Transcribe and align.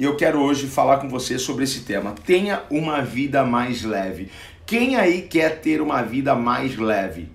e 0.00 0.04
eu 0.04 0.16
quero 0.16 0.40
hoje 0.40 0.66
falar 0.66 0.96
com 0.96 1.10
você 1.10 1.38
sobre 1.38 1.64
esse 1.64 1.80
tema. 1.80 2.14
Tenha 2.24 2.62
uma 2.70 3.02
vida 3.02 3.44
mais 3.44 3.84
leve. 3.84 4.30
Quem 4.64 4.96
aí 4.96 5.20
quer 5.20 5.60
ter 5.60 5.82
uma 5.82 6.00
vida 6.00 6.34
mais 6.34 6.74
leve? 6.78 7.28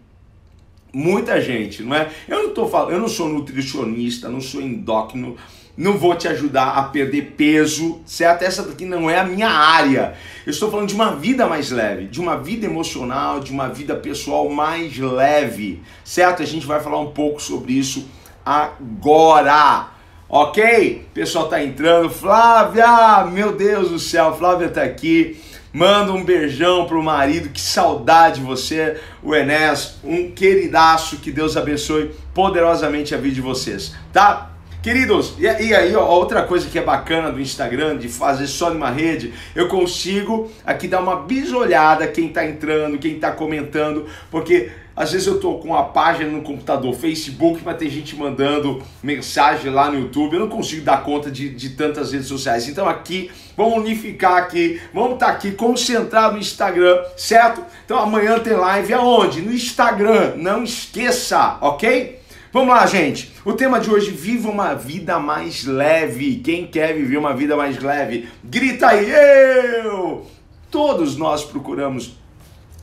Muita 0.92 1.40
gente, 1.40 1.84
não 1.84 1.96
é? 1.96 2.10
Eu 2.28 2.42
não 2.42 2.54
tô 2.56 2.68
falando, 2.68 2.94
eu 2.94 3.00
não 3.00 3.08
sou 3.08 3.30
nutricionista, 3.30 4.30
não 4.30 4.42
sou 4.42 4.64
endócrino, 4.64 5.36
não 5.78 5.96
vou 6.00 6.16
te 6.16 6.28
ajudar 6.28 6.70
a 6.70 6.84
perder 6.86 7.36
peso, 7.38 8.02
certo? 8.04 8.42
Essa 8.42 8.64
daqui 8.64 8.84
não 8.84 9.08
é 9.08 9.20
a 9.20 9.24
minha 9.24 9.50
área. 9.50 10.16
Eu 10.44 10.50
estou 10.50 10.72
falando 10.72 10.88
de 10.88 10.96
uma 10.96 11.16
vida 11.16 11.46
mais 11.46 11.70
leve, 11.70 12.08
de 12.08 12.20
uma 12.20 12.36
vida 12.36 12.66
emocional, 12.66 13.42
de 13.42 13.52
uma 13.52 13.68
vida 13.70 13.96
pessoal 13.96 14.50
mais 14.50 14.98
leve, 14.98 15.84
certo? 16.04 16.42
A 16.42 16.46
gente 16.48 16.66
vai 16.66 16.80
falar 16.80 17.00
um 17.00 17.12
pouco 17.12 17.40
sobre 17.40 17.74
isso 17.74 18.08
agora. 18.44 19.95
Ok? 20.28 21.08
Pessoal 21.14 21.48
tá 21.48 21.64
entrando. 21.64 22.10
Flávia, 22.10 23.26
meu 23.32 23.52
Deus 23.56 23.90
do 23.90 24.00
céu, 24.00 24.36
Flávia 24.36 24.70
tá 24.70 24.84
aqui. 24.84 25.40
Manda 25.72 26.14
um 26.14 26.24
beijão 26.24 26.86
pro 26.86 27.04
marido, 27.04 27.50
que 27.50 27.60
saudade 27.60 28.40
de 28.40 28.46
você, 28.46 28.98
o 29.22 29.36
Enes, 29.36 29.98
um 30.06 30.32
queridaço, 30.32 31.18
que 31.18 31.32
Deus 31.32 31.58
abençoe 31.58 32.12
poderosamente 32.34 33.14
a 33.14 33.18
vida 33.18 33.36
de 33.36 33.42
vocês, 33.42 33.94
tá? 34.14 34.52
Queridos, 34.82 35.34
e 35.38 35.48
aí, 35.48 35.96
ó, 35.96 36.06
outra 36.08 36.44
coisa 36.44 36.70
que 36.70 36.78
é 36.80 36.82
bacana 36.82 37.32
do 37.32 37.42
Instagram, 37.42 37.98
de 37.98 38.08
fazer 38.08 38.48
só 38.48 38.70
numa 38.70 38.90
rede, 38.90 39.34
eu 39.56 39.68
consigo 39.68 40.50
aqui 40.64 40.88
dar 40.88 41.02
uma 41.02 41.24
bisolhada 41.24 42.08
quem 42.08 42.30
tá 42.30 42.46
entrando, 42.46 42.98
quem 42.98 43.20
tá 43.20 43.32
comentando, 43.32 44.06
porque 44.32 44.70
às 44.96 45.12
vezes 45.12 45.28
eu 45.28 45.40
tô 45.40 45.56
com 45.56 45.76
a 45.76 45.84
página 45.84 46.32
no 46.32 46.42
computador, 46.42 46.94
Facebook, 46.96 47.62
mas 47.66 47.78
tem 47.78 47.90
gente 47.90 48.16
mandando 48.16 48.82
mensagem 49.04 49.70
lá 49.70 49.92
no 49.92 50.00
YouTube. 50.00 50.36
Eu 50.36 50.40
não 50.40 50.50
consigo 50.50 50.86
dar 50.86 51.04
conta 51.04 51.30
de, 51.30 51.50
de 51.50 51.72
tantas 51.72 52.14
redes 52.14 52.28
sociais. 52.28 52.70
Então 52.70 52.88
aqui, 52.88 53.30
vamos 53.58 53.80
unificar 53.80 54.38
aqui, 54.38 54.80
vamos 54.94 55.16
estar 55.16 55.28
tá 55.28 55.32
aqui 55.34 55.52
concentrado 55.52 56.36
no 56.36 56.40
Instagram, 56.40 57.04
certo? 57.18 57.62
Então 57.84 58.00
amanhã 58.00 58.40
tem 58.40 58.54
live 58.54 58.94
aonde? 58.94 59.42
No 59.42 59.52
Instagram. 59.54 60.36
Não 60.38 60.64
esqueça, 60.64 61.58
ok? 61.60 62.20
Vamos 62.54 62.74
lá, 62.74 62.86
gente. 62.86 63.34
O 63.44 63.52
tema 63.52 63.82
de 63.82 63.92
hoje, 63.92 64.12
viva 64.12 64.50
uma 64.50 64.74
vida 64.74 65.20
mais 65.20 65.66
leve. 65.66 66.38
Quem 66.38 66.66
quer 66.66 66.94
viver 66.94 67.18
uma 67.18 67.36
vida 67.36 67.54
mais 67.58 67.78
leve? 67.84 68.30
Grita 68.42 68.88
aí, 68.88 69.12
eu! 69.12 70.26
Todos 70.72 71.18
nós 71.18 71.44
procuramos 71.44 72.18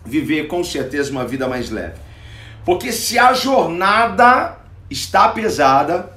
viver 0.05 0.47
com 0.47 0.63
certeza 0.63 1.11
uma 1.11 1.25
vida 1.25 1.49
mais 1.49 1.71
leve. 1.71 1.95
Porque 2.65 2.93
se 2.93 3.19
a 3.19 3.33
jornada 3.33 4.57
está 4.91 5.29
pesada, 5.29 6.11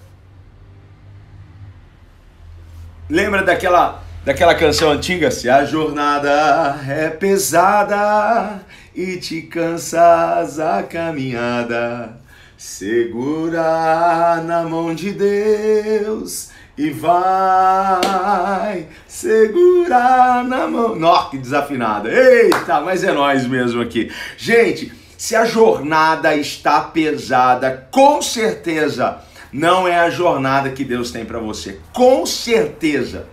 lembra 3.10 3.44
daquela 3.44 4.04
daquela 4.24 4.56
canção 4.56 4.92
antiga? 4.92 5.30
Se 5.30 5.50
a 5.50 5.66
jornada 5.66 6.80
é 6.88 7.10
pesada 7.10 8.62
e 8.94 9.18
te 9.18 9.44
cansas 9.44 10.60
a 10.60 10.82
caminhada, 10.82 12.18
segura 12.58 14.42
na 14.44 14.64
mão 14.64 14.96
de 14.96 15.12
Deus 15.12 16.55
e 16.78 16.90
vai 16.90 18.88
segurar 19.08 20.44
na 20.44 20.68
mão. 20.68 20.96
Nó, 20.96 21.30
que 21.30 21.38
desafinada. 21.38 22.10
Eita, 22.12 22.82
mas 22.82 23.04
é 23.04 23.12
nós 23.12 23.48
mesmo 23.48 23.82
aqui. 23.82 24.12
Gente, 24.38 24.92
se 25.18 25.36
a 25.36 25.46
jornada 25.46 26.36
está 26.36 26.82
pesada, 26.82 27.88
com 27.92 28.22
certeza 28.22 29.22
não 29.52 29.88
é 29.88 29.98
a 29.98 30.10
jornada 30.10 30.72
que 30.72 30.84
Deus 30.84 31.12
tem 31.12 31.24
para 31.24 31.40
você. 31.40 31.80
Com 31.94 32.26
certeza. 32.26 33.26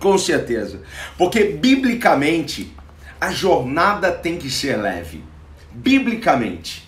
Com 0.00 0.16
certeza. 0.16 0.80
Porque 1.18 1.44
biblicamente 1.44 2.74
a 3.20 3.30
jornada 3.30 4.10
tem 4.10 4.38
que 4.38 4.48
ser 4.48 4.76
leve. 4.76 5.22
Biblicamente. 5.70 6.87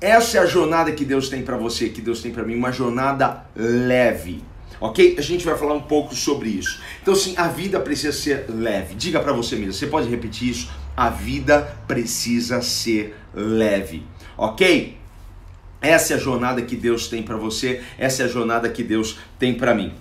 Essa 0.00 0.38
é 0.38 0.40
a 0.40 0.46
jornada 0.46 0.92
que 0.92 1.04
Deus 1.04 1.28
tem 1.28 1.42
para 1.42 1.56
você, 1.56 1.88
que 1.88 2.00
Deus 2.00 2.22
tem 2.22 2.30
para 2.30 2.44
mim, 2.44 2.54
uma 2.54 2.70
jornada 2.70 3.44
leve. 3.56 4.44
Ok? 4.80 5.16
A 5.18 5.22
gente 5.22 5.44
vai 5.44 5.58
falar 5.58 5.74
um 5.74 5.82
pouco 5.82 6.14
sobre 6.14 6.48
isso. 6.48 6.80
Então, 7.02 7.14
sim, 7.16 7.34
a 7.36 7.48
vida 7.48 7.80
precisa 7.80 8.12
ser 8.12 8.46
leve. 8.48 8.94
Diga 8.94 9.18
para 9.18 9.32
você 9.32 9.56
mesmo, 9.56 9.72
você 9.72 9.88
pode 9.88 10.08
repetir 10.08 10.50
isso? 10.50 10.70
A 10.96 11.10
vida 11.10 11.76
precisa 11.88 12.62
ser 12.62 13.16
leve. 13.34 14.04
Ok? 14.36 14.96
Essa 15.80 16.14
é 16.14 16.16
a 16.16 16.20
jornada 16.20 16.62
que 16.62 16.76
Deus 16.76 17.08
tem 17.08 17.22
para 17.22 17.36
você, 17.36 17.82
essa 17.96 18.22
é 18.22 18.26
a 18.26 18.28
jornada 18.28 18.68
que 18.68 18.82
Deus 18.84 19.18
tem 19.38 19.54
para 19.54 19.74
mim. 19.74 19.92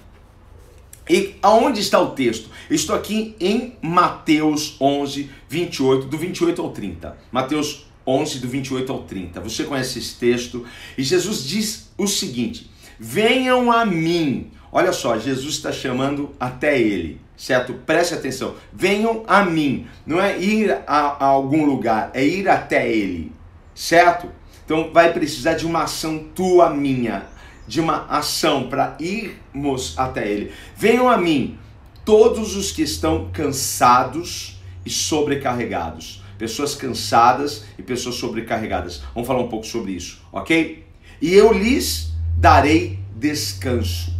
E 1.10 1.36
aonde 1.42 1.80
está 1.80 2.00
o 2.00 2.12
texto? 2.12 2.50
Estou 2.70 2.96
aqui 2.96 3.36
em 3.40 3.78
Mateus 3.82 4.76
11, 4.80 5.30
28, 5.48 6.08
do 6.08 6.18
28 6.18 6.62
ao 6.62 6.72
30. 6.72 7.18
Mateus 7.32 7.87
11, 8.08 8.40
do 8.40 8.48
28 8.48 8.92
ao 8.92 9.04
30. 9.04 9.42
Você 9.42 9.66
conhece 9.66 10.00
esse 10.00 10.16
texto? 10.16 10.66
E 10.98 11.04
Jesus 11.04 11.44
diz 11.44 11.92
o 11.98 12.08
seguinte: 12.08 12.72
Venham 12.98 13.70
a 13.72 13.86
mim. 13.86 14.52
Olha 14.72 14.94
só, 14.94 15.18
Jesus 15.18 15.56
está 15.56 15.72
chamando 15.72 16.34
até 16.40 16.80
ele, 16.80 17.20
certo? 17.36 17.74
Preste 17.74 18.14
atenção. 18.14 18.56
Venham 18.72 19.24
a 19.28 19.44
mim. 19.44 19.88
Não 20.06 20.22
é 20.22 20.40
ir 20.40 20.72
a, 20.88 21.18
a 21.20 21.26
algum 21.26 21.66
lugar, 21.66 22.12
é 22.14 22.24
ir 22.26 22.48
até 22.48 22.90
ele, 22.90 23.32
certo? 23.76 24.30
Então 24.64 24.92
vai 24.92 25.14
precisar 25.14 25.54
de 25.54 25.66
uma 25.66 25.84
ação 25.84 26.20
tua, 26.36 26.70
minha, 26.70 27.26
de 27.68 27.80
uma 27.80 28.06
ação 28.08 28.70
para 28.70 28.98
irmos 29.00 29.98
até 29.98 30.30
ele. 30.30 30.52
Venham 30.76 31.10
a 31.10 31.18
mim, 31.18 31.58
todos 32.04 32.56
os 32.56 32.72
que 32.72 32.82
estão 32.82 33.30
cansados 33.32 34.62
e 34.86 34.90
sobrecarregados 34.90 36.17
pessoas 36.38 36.76
cansadas 36.76 37.66
e 37.78 37.84
pessoas 37.84 38.16
sobrecarregadas. 38.16 39.02
Vamos 39.14 39.28
falar 39.28 39.42
um 39.42 39.50
pouco 39.50 39.66
sobre 39.66 39.94
isso, 39.94 40.22
ok? 40.32 40.86
E 41.22 41.34
eu 41.34 41.52
lhes 41.52 42.12
darei 42.38 43.00
descanso, 43.16 44.14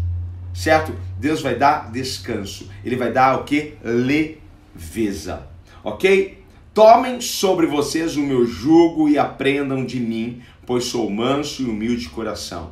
certo? 0.54 0.94
Deus 1.20 1.42
vai 1.42 1.56
dar 1.56 1.92
descanso. 1.92 2.70
Ele 2.84 2.96
vai 2.96 3.12
dar 3.12 3.40
o 3.40 3.44
que? 3.44 3.74
Leveza, 3.84 5.48
ok? 5.84 6.44
Tomem 6.74 7.20
sobre 7.22 7.66
vocês 7.66 8.16
o 8.16 8.22
meu 8.22 8.46
jugo 8.46 9.10
e 9.10 9.18
aprendam 9.18 9.84
de 9.84 10.00
mim, 10.00 10.42
pois 10.66 10.86
sou 10.86 11.10
manso 11.10 11.64
e 11.64 11.66
humilde 11.66 12.04
de 12.04 12.10
coração. 12.10 12.72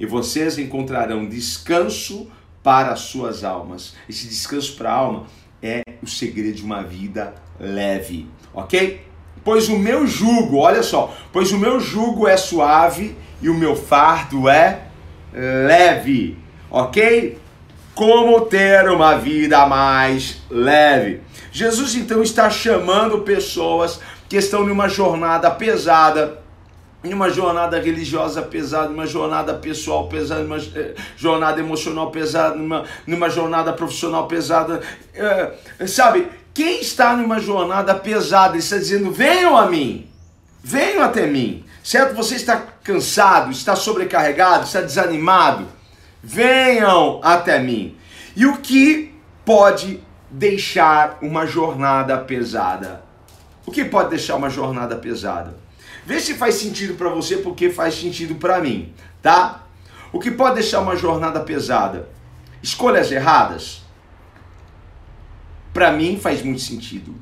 E 0.00 0.06
vocês 0.06 0.58
encontrarão 0.58 1.28
descanso 1.28 2.30
para 2.62 2.92
as 2.92 3.00
suas 3.00 3.44
almas. 3.44 3.94
Esse 4.08 4.26
descanso 4.26 4.74
para 4.76 4.90
a 4.90 4.94
alma 4.94 5.26
é 5.62 5.82
o 6.02 6.06
segredo 6.06 6.56
de 6.56 6.64
uma 6.64 6.82
vida 6.82 7.34
leve 7.58 8.28
ok? 8.54 9.00
Pois 9.44 9.68
o 9.68 9.78
meu 9.78 10.06
jugo, 10.06 10.58
olha 10.58 10.82
só, 10.82 11.14
pois 11.32 11.52
o 11.52 11.58
meu 11.58 11.80
jugo 11.80 12.28
é 12.28 12.36
suave 12.36 13.16
e 13.40 13.48
o 13.48 13.54
meu 13.54 13.74
fardo 13.74 14.48
é 14.48 14.82
leve, 15.32 16.38
ok? 16.70 17.38
Como 17.94 18.40
ter 18.42 18.88
uma 18.88 19.18
vida 19.18 19.66
mais 19.66 20.42
leve. 20.48 21.20
Jesus 21.50 21.94
então 21.94 22.22
está 22.22 22.48
chamando 22.48 23.20
pessoas 23.20 24.00
que 24.28 24.36
estão 24.36 24.64
numa 24.64 24.88
jornada 24.88 25.50
pesada, 25.50 26.41
em 27.04 27.12
uma 27.12 27.28
jornada 27.30 27.80
religiosa 27.80 28.42
pesada, 28.42 28.88
numa 28.88 29.06
jornada 29.06 29.54
pessoal 29.54 30.08
pesada, 30.08 30.42
numa 30.42 30.58
eh, 30.58 30.94
jornada 31.16 31.60
emocional 31.60 32.10
pesada, 32.10 32.54
numa, 32.54 32.84
numa 33.06 33.28
jornada 33.28 33.72
profissional 33.72 34.28
pesada, 34.28 34.80
é, 35.14 35.86
sabe? 35.86 36.28
Quem 36.54 36.80
está 36.80 37.16
numa 37.16 37.40
jornada 37.40 37.94
pesada 37.94 38.56
está 38.56 38.76
dizendo: 38.76 39.10
venham 39.10 39.56
a 39.56 39.66
mim, 39.66 40.08
venham 40.62 41.02
até 41.02 41.26
mim, 41.26 41.64
certo? 41.82 42.14
Você 42.14 42.36
está 42.36 42.56
cansado, 42.84 43.50
está 43.50 43.74
sobrecarregado, 43.74 44.64
está 44.64 44.80
desanimado, 44.80 45.66
venham 46.22 47.20
até 47.22 47.58
mim. 47.58 47.96
E 48.36 48.46
o 48.46 48.58
que 48.58 49.12
pode 49.44 50.00
deixar 50.30 51.18
uma 51.20 51.46
jornada 51.46 52.16
pesada? 52.18 53.02
O 53.66 53.70
que 53.70 53.84
pode 53.84 54.10
deixar 54.10 54.36
uma 54.36 54.50
jornada 54.50 54.96
pesada? 54.96 55.61
Vê 56.04 56.20
se 56.20 56.34
faz 56.34 56.56
sentido 56.56 56.94
para 56.94 57.08
você, 57.08 57.36
porque 57.36 57.70
faz 57.70 57.94
sentido 57.94 58.34
para 58.36 58.60
mim, 58.60 58.92
tá? 59.20 59.64
O 60.12 60.18
que 60.18 60.30
pode 60.30 60.56
deixar 60.56 60.80
uma 60.80 60.96
jornada 60.96 61.40
pesada? 61.40 62.08
Escolhas 62.62 63.10
erradas 63.10 63.82
para 65.72 65.90
mim 65.90 66.18
faz 66.20 66.42
muito 66.42 66.60
sentido, 66.60 67.14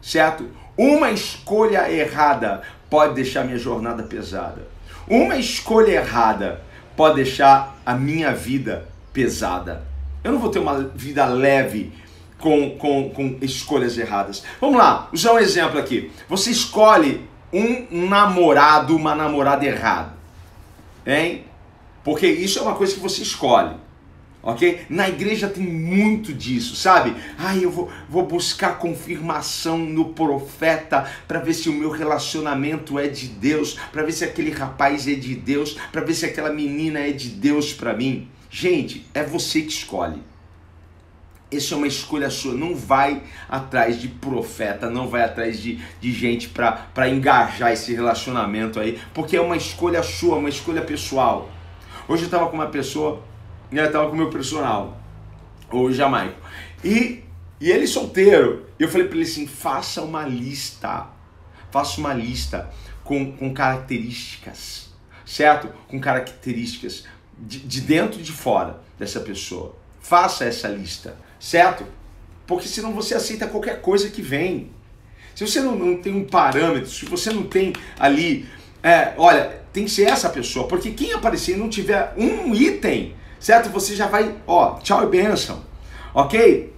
certo? 0.00 0.48
Uma 0.76 1.10
escolha 1.10 1.90
errada 1.90 2.62
pode 2.88 3.14
deixar 3.14 3.44
minha 3.44 3.58
jornada 3.58 4.02
pesada. 4.04 4.68
Uma 5.08 5.36
escolha 5.36 5.92
errada 5.92 6.62
pode 6.96 7.16
deixar 7.16 7.78
a 7.84 7.94
minha 7.94 8.32
vida 8.32 8.86
pesada. 9.12 9.84
Eu 10.22 10.32
não 10.32 10.38
vou 10.38 10.50
ter 10.50 10.58
uma 10.58 10.90
vida 10.94 11.24
leve 11.26 11.92
com, 12.38 12.70
com, 12.78 13.10
com 13.10 13.38
escolhas 13.40 13.96
erradas. 13.98 14.42
Vamos 14.60 14.76
lá, 14.76 15.08
usar 15.12 15.32
um 15.32 15.38
exemplo 15.38 15.78
aqui. 15.78 16.10
Você 16.28 16.50
escolhe 16.50 17.26
um 17.56 18.06
namorado, 18.06 18.94
uma 18.94 19.14
namorada 19.14 19.64
errada. 19.64 20.14
Hein? 21.06 21.44
Porque 22.04 22.26
isso 22.26 22.58
é 22.58 22.62
uma 22.62 22.74
coisa 22.74 22.94
que 22.94 23.00
você 23.00 23.22
escolhe. 23.22 23.74
ok? 24.42 24.82
Na 24.88 25.08
igreja 25.08 25.48
tem 25.48 25.64
muito 25.64 26.32
disso, 26.32 26.76
sabe? 26.76 27.16
Ai, 27.38 27.64
eu 27.64 27.70
vou, 27.70 27.90
vou 28.08 28.26
buscar 28.26 28.78
confirmação 28.78 29.78
no 29.78 30.06
profeta 30.06 31.10
para 31.26 31.40
ver 31.40 31.54
se 31.54 31.68
o 31.68 31.72
meu 31.72 31.90
relacionamento 31.90 32.98
é 32.98 33.08
de 33.08 33.26
Deus, 33.28 33.78
para 33.90 34.02
ver 34.02 34.12
se 34.12 34.24
aquele 34.24 34.50
rapaz 34.50 35.08
é 35.08 35.14
de 35.14 35.34
Deus, 35.34 35.76
para 35.90 36.02
ver 36.02 36.14
se 36.14 36.26
aquela 36.26 36.52
menina 36.52 37.00
é 37.00 37.10
de 37.10 37.28
Deus 37.30 37.72
para 37.72 37.94
mim. 37.94 38.28
Gente, 38.50 39.06
é 39.14 39.22
você 39.22 39.62
que 39.62 39.72
escolhe. 39.72 40.20
Isso 41.56 41.74
é 41.74 41.76
uma 41.76 41.86
escolha 41.86 42.30
sua. 42.30 42.54
Não 42.54 42.74
vai 42.74 43.22
atrás 43.48 44.00
de 44.00 44.08
profeta, 44.08 44.90
não 44.90 45.08
vai 45.08 45.22
atrás 45.22 45.60
de, 45.60 45.80
de 46.00 46.12
gente 46.12 46.48
para 46.48 47.08
engajar 47.08 47.72
esse 47.72 47.94
relacionamento 47.94 48.78
aí, 48.78 49.00
porque 49.14 49.36
é 49.36 49.40
uma 49.40 49.56
escolha 49.56 50.02
sua, 50.02 50.36
uma 50.36 50.48
escolha 50.48 50.82
pessoal. 50.82 51.50
Hoje 52.08 52.22
eu 52.22 52.26
estava 52.26 52.48
com 52.48 52.56
uma 52.56 52.68
pessoa 52.68 53.22
e 53.72 53.78
ela 53.78 53.90
tava 53.90 54.08
com 54.08 54.16
meu 54.16 54.30
personal, 54.30 55.00
o 55.72 55.90
Jamaico. 55.90 56.40
E, 56.84 57.24
e 57.60 57.70
ele 57.70 57.86
solteiro. 57.86 58.66
Eu 58.78 58.88
falei 58.88 59.06
para 59.06 59.16
ele 59.16 59.24
assim: 59.24 59.46
faça 59.46 60.02
uma 60.02 60.24
lista. 60.24 61.08
Faça 61.70 62.00
uma 62.00 62.14
lista 62.14 62.70
com, 63.02 63.32
com 63.32 63.52
características, 63.52 64.90
certo? 65.24 65.68
Com 65.88 66.00
características 66.00 67.04
de, 67.36 67.58
de 67.60 67.80
dentro 67.80 68.20
e 68.20 68.22
de 68.22 68.32
fora 68.32 68.80
dessa 68.98 69.20
pessoa. 69.20 69.74
Faça 70.00 70.44
essa 70.44 70.68
lista, 70.68 71.16
certo? 71.38 71.84
Porque 72.46 72.68
senão 72.68 72.92
você 72.92 73.14
aceita 73.14 73.46
qualquer 73.46 73.80
coisa 73.80 74.08
que 74.10 74.22
vem. 74.22 74.70
Se 75.34 75.46
você 75.46 75.60
não, 75.60 75.76
não 75.76 75.96
tem 76.00 76.14
um 76.14 76.24
parâmetro, 76.24 76.90
se 76.90 77.04
você 77.04 77.30
não 77.30 77.42
tem 77.42 77.72
ali, 77.98 78.48
é, 78.82 79.12
olha, 79.16 79.60
tem 79.72 79.84
que 79.84 79.90
ser 79.90 80.04
essa 80.04 80.30
pessoa, 80.30 80.66
porque 80.66 80.92
quem 80.92 81.12
aparecer 81.12 81.56
e 81.56 81.58
não 81.58 81.68
tiver 81.68 82.14
um 82.16 82.54
item 82.54 83.14
certo? 83.38 83.70
Você 83.70 83.94
já 83.94 84.06
vai, 84.06 84.34
ó, 84.46 84.78
tchau 84.80 85.04
e 85.04 85.06
benção, 85.06 85.62
ok? 86.14 86.74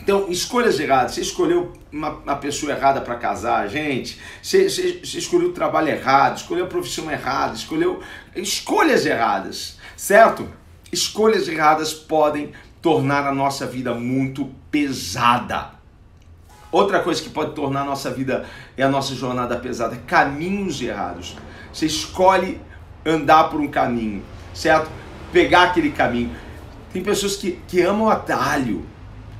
Então, 0.00 0.30
escolhas 0.30 0.78
erradas. 0.78 1.14
Você 1.14 1.22
escolheu 1.22 1.72
uma, 1.90 2.10
uma 2.10 2.36
pessoa 2.36 2.72
errada 2.72 3.00
para 3.00 3.14
casar, 3.14 3.66
gente. 3.68 4.20
Você, 4.42 4.68
você, 4.68 5.00
você, 5.02 5.18
escolheu 5.18 5.48
o 5.48 5.52
trabalho 5.52 5.88
errado, 5.88 6.36
escolheu 6.36 6.66
a 6.66 6.68
profissão 6.68 7.10
errada, 7.10 7.54
escolheu 7.54 8.02
escolhas 8.36 9.06
erradas, 9.06 9.78
certo? 9.96 10.46
Escolhas 10.92 11.48
erradas 11.48 11.94
podem 11.94 12.52
tornar 12.84 13.26
a 13.26 13.34
nossa 13.34 13.66
vida 13.66 13.94
muito 13.94 14.44
pesada. 14.70 15.70
Outra 16.70 17.00
coisa 17.00 17.22
que 17.22 17.30
pode 17.30 17.54
tornar 17.54 17.80
a 17.80 17.84
nossa 17.86 18.10
vida 18.10 18.44
e 18.76 18.82
a 18.82 18.88
nossa 18.90 19.14
jornada 19.14 19.56
pesada, 19.56 19.96
caminhos 20.06 20.82
errados. 20.82 21.34
Você 21.72 21.86
escolhe 21.86 22.60
andar 23.06 23.44
por 23.44 23.58
um 23.58 23.68
caminho, 23.68 24.22
certo? 24.52 24.90
pegar 25.32 25.62
aquele 25.62 25.92
caminho. 25.92 26.30
Tem 26.92 27.02
pessoas 27.02 27.36
que, 27.36 27.58
que 27.66 27.80
amam 27.80 28.10
atalho, 28.10 28.84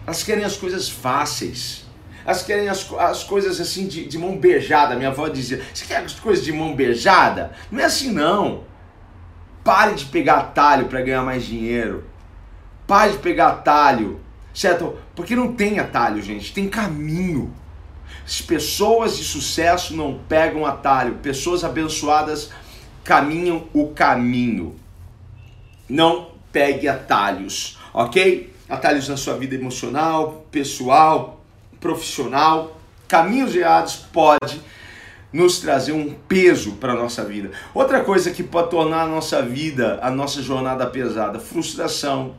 elas 0.06 0.22
querem 0.22 0.42
as 0.42 0.56
coisas 0.56 0.88
fáceis, 0.88 1.84
elas 2.24 2.42
querem 2.42 2.70
as, 2.70 2.90
as 2.94 3.24
coisas 3.24 3.60
assim 3.60 3.86
de, 3.86 4.06
de 4.06 4.16
mão 4.16 4.38
beijada. 4.38 4.96
Minha 4.96 5.10
avó 5.10 5.28
dizia: 5.28 5.62
Você 5.72 5.84
quer 5.84 5.98
as 5.98 6.14
coisas 6.14 6.42
de 6.42 6.50
mão 6.50 6.74
beijada? 6.74 7.52
Não 7.70 7.78
é 7.78 7.84
assim 7.84 8.10
não. 8.10 8.64
Pare 9.62 9.94
de 9.94 10.06
pegar 10.06 10.38
atalho 10.38 10.86
para 10.86 11.02
ganhar 11.02 11.22
mais 11.22 11.44
dinheiro. 11.44 12.13
Pare 12.86 13.12
de 13.12 13.18
pegar 13.18 13.48
atalho, 13.48 14.20
certo? 14.52 14.96
Porque 15.14 15.34
não 15.34 15.54
tem 15.54 15.78
atalho, 15.78 16.22
gente, 16.22 16.52
tem 16.52 16.68
caminho. 16.68 17.52
As 18.24 18.40
pessoas 18.40 19.16
de 19.16 19.24
sucesso 19.24 19.94
não 19.94 20.18
pegam 20.28 20.64
atalho, 20.64 21.16
pessoas 21.16 21.64
abençoadas 21.64 22.50
caminham 23.02 23.68
o 23.72 23.88
caminho. 23.88 24.76
Não 25.88 26.30
pegue 26.50 26.88
atalhos, 26.88 27.78
ok? 27.92 28.52
Atalhos 28.68 29.08
na 29.08 29.16
sua 29.16 29.36
vida 29.36 29.54
emocional, 29.54 30.46
pessoal, 30.50 31.44
profissional. 31.78 32.80
Caminhos 33.06 33.54
errados 33.54 33.96
pode 33.96 34.60
nos 35.30 35.58
trazer 35.58 35.92
um 35.92 36.14
peso 36.26 36.72
para 36.76 36.92
a 36.92 36.96
nossa 36.96 37.24
vida. 37.24 37.50
Outra 37.74 38.02
coisa 38.02 38.30
que 38.30 38.42
pode 38.42 38.70
tornar 38.70 39.02
a 39.02 39.06
nossa 39.06 39.42
vida, 39.42 39.98
a 40.00 40.10
nossa 40.10 40.40
jornada 40.40 40.86
pesada, 40.86 41.38
frustração, 41.38 42.36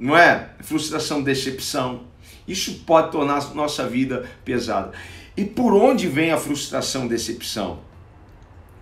não 0.00 0.16
é? 0.16 0.48
Frustração, 0.60 1.22
decepção. 1.22 2.04
Isso 2.48 2.82
pode 2.86 3.12
tornar 3.12 3.54
nossa 3.54 3.86
vida 3.86 4.28
pesada. 4.44 4.92
E 5.36 5.44
por 5.44 5.74
onde 5.74 6.08
vem 6.08 6.32
a 6.32 6.38
frustração, 6.38 7.06
decepção? 7.06 7.80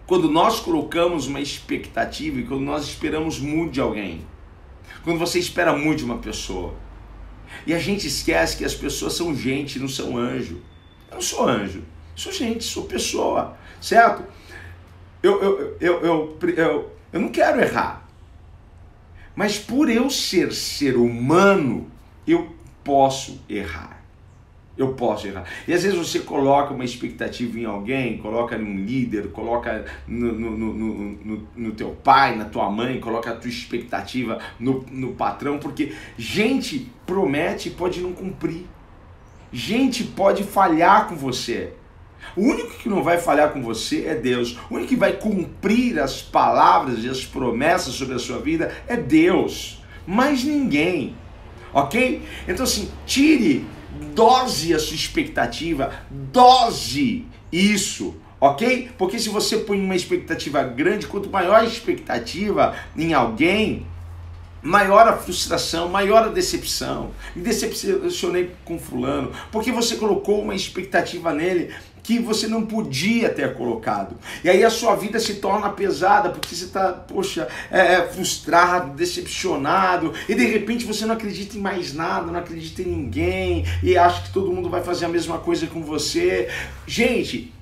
Quando 0.06 0.30
nós 0.30 0.60
colocamos 0.60 1.26
uma 1.26 1.40
expectativa 1.40 2.38
e 2.38 2.44
quando 2.44 2.62
nós 2.62 2.84
esperamos 2.84 3.38
muito 3.38 3.72
de 3.72 3.80
alguém. 3.80 4.24
Quando 5.02 5.18
você 5.18 5.38
espera 5.38 5.76
muito 5.76 5.98
de 5.98 6.04
uma 6.04 6.18
pessoa. 6.18 6.74
E 7.66 7.74
a 7.74 7.78
gente 7.78 8.06
esquece 8.06 8.56
que 8.56 8.64
as 8.64 8.74
pessoas 8.74 9.14
são 9.14 9.34
gente, 9.36 9.78
não 9.78 9.88
são 9.88 10.16
anjo. 10.16 10.62
Eu 11.10 11.16
não 11.16 11.22
sou 11.22 11.46
anjo, 11.46 11.82
sou 12.14 12.32
gente, 12.32 12.64
sou 12.64 12.84
pessoa, 12.84 13.56
certo? 13.80 14.22
Eu, 15.22 15.42
eu, 15.42 15.76
eu, 15.80 16.38
eu, 16.56 16.92
eu 17.12 17.20
não 17.20 17.28
quero 17.28 17.60
errar. 17.60 18.07
Mas 19.38 19.56
por 19.56 19.88
eu 19.88 20.10
ser 20.10 20.52
ser 20.52 20.96
humano, 20.96 21.86
eu 22.26 22.56
posso 22.82 23.40
errar 23.48 23.98
eu 24.76 24.94
posso 24.94 25.26
errar. 25.26 25.44
E 25.66 25.74
às 25.74 25.82
vezes 25.82 25.98
você 25.98 26.20
coloca 26.20 26.72
uma 26.72 26.84
expectativa 26.84 27.58
em 27.58 27.64
alguém, 27.64 28.16
coloca 28.18 28.56
em 28.56 28.62
um 28.62 28.76
líder, 28.76 29.32
coloca 29.32 29.84
no, 30.06 30.32
no, 30.32 30.56
no, 30.56 30.72
no, 30.72 31.48
no 31.56 31.72
teu 31.72 31.90
pai, 31.90 32.36
na 32.36 32.44
tua 32.44 32.70
mãe, 32.70 33.00
coloca 33.00 33.28
a 33.28 33.34
tua 33.34 33.50
expectativa 33.50 34.38
no, 34.56 34.86
no 34.92 35.14
patrão, 35.14 35.58
porque 35.58 35.92
gente 36.16 36.88
promete 37.04 37.70
e 37.70 37.72
pode 37.72 38.00
não 38.00 38.12
cumprir. 38.12 38.66
Gente 39.52 40.04
pode 40.04 40.44
falhar 40.44 41.08
com 41.08 41.16
você. 41.16 41.72
O 42.36 42.42
único 42.42 42.78
que 42.78 42.88
não 42.88 43.02
vai 43.02 43.18
falhar 43.18 43.52
com 43.52 43.62
você 43.62 44.06
é 44.06 44.14
Deus. 44.14 44.58
O 44.70 44.74
único 44.74 44.88
que 44.88 44.96
vai 44.96 45.12
cumprir 45.14 45.98
as 45.98 46.22
palavras 46.22 47.04
e 47.04 47.08
as 47.08 47.24
promessas 47.24 47.94
sobre 47.94 48.14
a 48.14 48.18
sua 48.18 48.38
vida 48.38 48.72
é 48.86 48.96
Deus. 48.96 49.82
Mais 50.06 50.44
ninguém. 50.44 51.14
Ok? 51.72 52.22
Então, 52.46 52.64
assim, 52.64 52.90
tire 53.06 53.66
dose 54.14 54.74
a 54.74 54.78
sua 54.78 54.94
expectativa, 54.94 55.92
dose 56.10 57.26
isso, 57.52 58.16
ok? 58.40 58.90
Porque 58.96 59.18
se 59.18 59.28
você 59.28 59.58
põe 59.58 59.80
uma 59.80 59.96
expectativa 59.96 60.62
grande, 60.62 61.06
quanto 61.06 61.30
maior 61.30 61.60
a 61.60 61.64
expectativa 61.64 62.74
em 62.96 63.14
alguém, 63.14 63.86
maior 64.62 65.06
a 65.08 65.16
frustração, 65.16 65.88
maior 65.88 66.24
a 66.24 66.28
decepção. 66.28 67.10
Me 67.34 67.42
decepcionei 67.42 68.50
com 68.64 68.78
fulano, 68.78 69.32
porque 69.50 69.72
você 69.72 69.96
colocou 69.96 70.42
uma 70.42 70.54
expectativa 70.54 71.32
nele 71.32 71.74
que 72.02 72.18
você 72.18 72.46
não 72.46 72.66
podia 72.66 73.28
ter 73.28 73.54
colocado. 73.54 74.16
E 74.42 74.48
aí 74.48 74.64
a 74.64 74.70
sua 74.70 74.94
vida 74.94 75.18
se 75.18 75.34
torna 75.34 75.70
pesada, 75.70 76.30
porque 76.30 76.54
você 76.54 76.64
está, 76.64 76.92
poxa, 76.92 77.48
é, 77.70 77.94
é, 77.94 78.08
frustrado, 78.08 78.94
decepcionado, 78.94 80.12
e 80.28 80.34
de 80.34 80.46
repente 80.46 80.84
você 80.84 81.04
não 81.04 81.14
acredita 81.14 81.56
em 81.56 81.60
mais 81.60 81.94
nada, 81.94 82.30
não 82.30 82.40
acredita 82.40 82.82
em 82.82 82.86
ninguém, 82.86 83.64
e 83.82 83.96
acha 83.96 84.22
que 84.22 84.32
todo 84.32 84.52
mundo 84.52 84.68
vai 84.68 84.82
fazer 84.82 85.04
a 85.04 85.08
mesma 85.08 85.38
coisa 85.38 85.66
com 85.66 85.82
você. 85.82 86.48
Gente, 86.86 87.52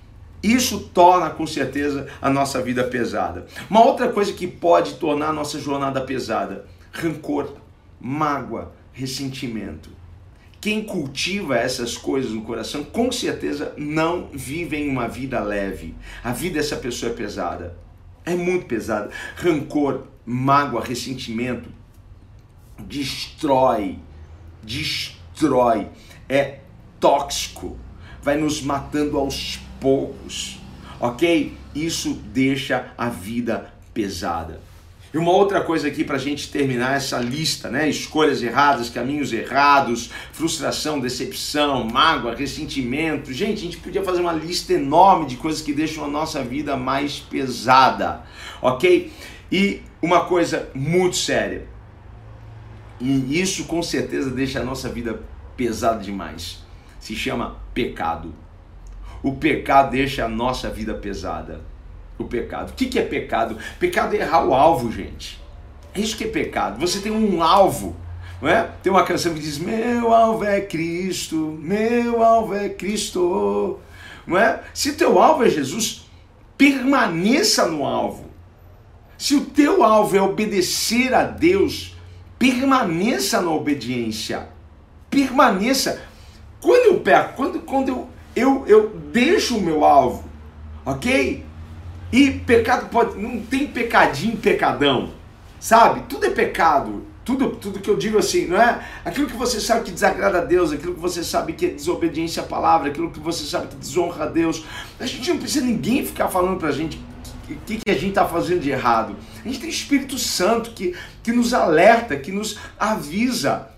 isso 0.42 0.90
torna 0.94 1.30
com 1.30 1.46
certeza 1.46 2.06
a 2.20 2.30
nossa 2.30 2.62
vida 2.62 2.84
pesada. 2.84 3.46
Uma 3.68 3.84
outra 3.84 4.08
coisa 4.08 4.32
que 4.32 4.46
pode 4.46 4.94
tornar 4.94 5.30
a 5.30 5.32
nossa 5.32 5.58
jornada 5.58 6.00
pesada 6.00 6.64
rancor, 6.96 7.52
mágoa, 8.00 8.72
ressentimento. 8.92 9.90
Quem 10.66 10.82
cultiva 10.82 11.56
essas 11.56 11.96
coisas 11.96 12.32
no 12.32 12.42
coração, 12.42 12.82
com 12.82 13.12
certeza 13.12 13.72
não 13.76 14.28
vive 14.32 14.76
em 14.76 14.88
uma 14.88 15.06
vida 15.06 15.38
leve. 15.38 15.94
A 16.24 16.32
vida 16.32 16.56
dessa 16.56 16.74
pessoa 16.74 17.12
é 17.12 17.14
pesada. 17.14 17.78
É 18.24 18.34
muito 18.34 18.66
pesada. 18.66 19.10
Rancor, 19.36 20.08
mágoa, 20.24 20.82
ressentimento 20.84 21.70
destrói, 22.80 24.00
destrói. 24.60 25.88
É 26.28 26.58
tóxico. 26.98 27.78
Vai 28.20 28.36
nos 28.36 28.60
matando 28.60 29.18
aos 29.18 29.60
poucos. 29.80 30.58
OK? 30.98 31.56
Isso 31.76 32.12
deixa 32.12 32.92
a 32.98 33.08
vida 33.08 33.72
pesada. 33.94 34.60
E 35.16 35.18
uma 35.18 35.30
outra 35.30 35.62
coisa 35.62 35.88
aqui 35.88 36.04
para 36.04 36.16
a 36.16 36.18
gente 36.18 36.50
terminar 36.50 36.94
essa 36.94 37.18
lista, 37.18 37.70
né? 37.70 37.88
Escolhas 37.88 38.42
erradas, 38.42 38.90
caminhos 38.90 39.32
errados, 39.32 40.10
frustração, 40.30 41.00
decepção, 41.00 41.84
mágoa, 41.84 42.34
ressentimento. 42.34 43.32
Gente, 43.32 43.60
a 43.60 43.62
gente 43.62 43.78
podia 43.78 44.04
fazer 44.04 44.20
uma 44.20 44.34
lista 44.34 44.74
enorme 44.74 45.24
de 45.24 45.36
coisas 45.36 45.62
que 45.62 45.72
deixam 45.72 46.04
a 46.04 46.06
nossa 46.06 46.44
vida 46.44 46.76
mais 46.76 47.18
pesada, 47.18 48.24
ok? 48.60 49.10
E 49.50 49.80
uma 50.02 50.26
coisa 50.26 50.68
muito 50.74 51.16
séria, 51.16 51.66
e 53.00 53.40
isso 53.40 53.64
com 53.64 53.82
certeza 53.82 54.30
deixa 54.30 54.60
a 54.60 54.64
nossa 54.64 54.90
vida 54.90 55.22
pesada 55.56 56.04
demais, 56.04 56.62
se 57.00 57.16
chama 57.16 57.56
pecado. 57.72 58.34
O 59.22 59.32
pecado 59.36 59.92
deixa 59.92 60.26
a 60.26 60.28
nossa 60.28 60.68
vida 60.68 60.92
pesada 60.92 61.62
o 62.18 62.24
pecado. 62.24 62.70
O 62.70 62.74
que, 62.74 62.98
é 62.98 63.02
pecado? 63.02 63.56
Pecado 63.78 64.14
é 64.14 64.18
errar 64.18 64.44
o 64.44 64.54
alvo, 64.54 64.90
gente. 64.90 65.40
É 65.94 66.00
isso 66.00 66.16
que 66.16 66.24
é 66.24 66.28
pecado. 66.28 66.78
Você 66.80 67.00
tem 67.00 67.12
um 67.12 67.42
alvo 67.42 67.96
Não 68.40 68.48
é? 68.48 68.70
Tem 68.82 68.92
uma 68.92 69.04
canção 69.04 69.32
que 69.32 69.40
diz: 69.40 69.58
Meu 69.58 70.12
alvo 70.12 70.44
é 70.44 70.60
Cristo, 70.60 71.58
meu 71.60 72.22
alvo 72.22 72.54
é 72.54 72.68
Cristo. 72.68 73.78
Não 74.26 74.36
é? 74.36 74.60
Se 74.74 74.92
teu 74.92 75.18
alvo 75.20 75.44
é 75.44 75.48
Jesus, 75.48 76.06
permaneça 76.58 77.66
no 77.66 77.84
alvo. 77.86 78.26
Se 79.16 79.34
o 79.34 79.46
teu 79.46 79.82
alvo 79.82 80.16
é 80.16 80.20
obedecer 80.20 81.14
a 81.14 81.22
Deus, 81.24 81.96
permaneça 82.38 83.40
na 83.40 83.50
obediência. 83.50 84.48
Permaneça. 85.08 86.02
Quando 86.60 86.86
eu 86.86 87.00
pego, 87.00 87.32
quando, 87.34 87.60
quando 87.60 87.88
eu, 87.88 88.08
eu, 88.34 88.64
eu 88.66 88.90
deixo 89.12 89.56
o 89.56 89.62
meu 89.62 89.84
alvo, 89.84 90.24
ok? 90.84 91.45
E 92.12 92.30
pecado 92.30 92.88
pode. 92.88 93.18
Não 93.18 93.40
tem 93.40 93.66
pecadinho, 93.66 94.36
pecadão. 94.36 95.10
Sabe? 95.58 96.02
Tudo 96.08 96.26
é 96.26 96.30
pecado. 96.30 97.04
Tudo, 97.24 97.50
tudo 97.56 97.80
que 97.80 97.90
eu 97.90 97.96
digo 97.96 98.18
assim, 98.18 98.46
não 98.46 98.56
é? 98.56 98.86
Aquilo 99.04 99.26
que 99.26 99.36
você 99.36 99.60
sabe 99.60 99.84
que 99.84 99.90
desagrada 99.90 100.38
a 100.38 100.44
Deus, 100.44 100.70
aquilo 100.70 100.94
que 100.94 101.00
você 101.00 101.24
sabe 101.24 101.54
que 101.54 101.66
é 101.66 101.70
desobediência 101.70 102.40
à 102.40 102.46
palavra, 102.46 102.88
aquilo 102.88 103.10
que 103.10 103.18
você 103.18 103.44
sabe 103.44 103.66
que 103.66 103.74
desonra 103.74 104.26
a 104.26 104.28
Deus. 104.28 104.64
A 105.00 105.06
gente 105.06 105.28
não 105.30 105.38
precisa 105.38 105.64
ninguém 105.64 106.06
ficar 106.06 106.28
falando 106.28 106.56
pra 106.56 106.70
gente 106.70 107.00
o 107.50 107.56
que, 107.66 107.78
que 107.78 107.90
a 107.90 107.94
gente 107.94 108.10
está 108.10 108.26
fazendo 108.26 108.60
de 108.60 108.70
errado. 108.70 109.16
A 109.44 109.48
gente 109.48 109.58
tem 109.58 109.68
Espírito 109.68 110.16
Santo 110.18 110.70
que, 110.70 110.94
que 111.22 111.32
nos 111.32 111.52
alerta, 111.52 112.16
que 112.16 112.30
nos 112.30 112.58
avisa. 112.78 113.70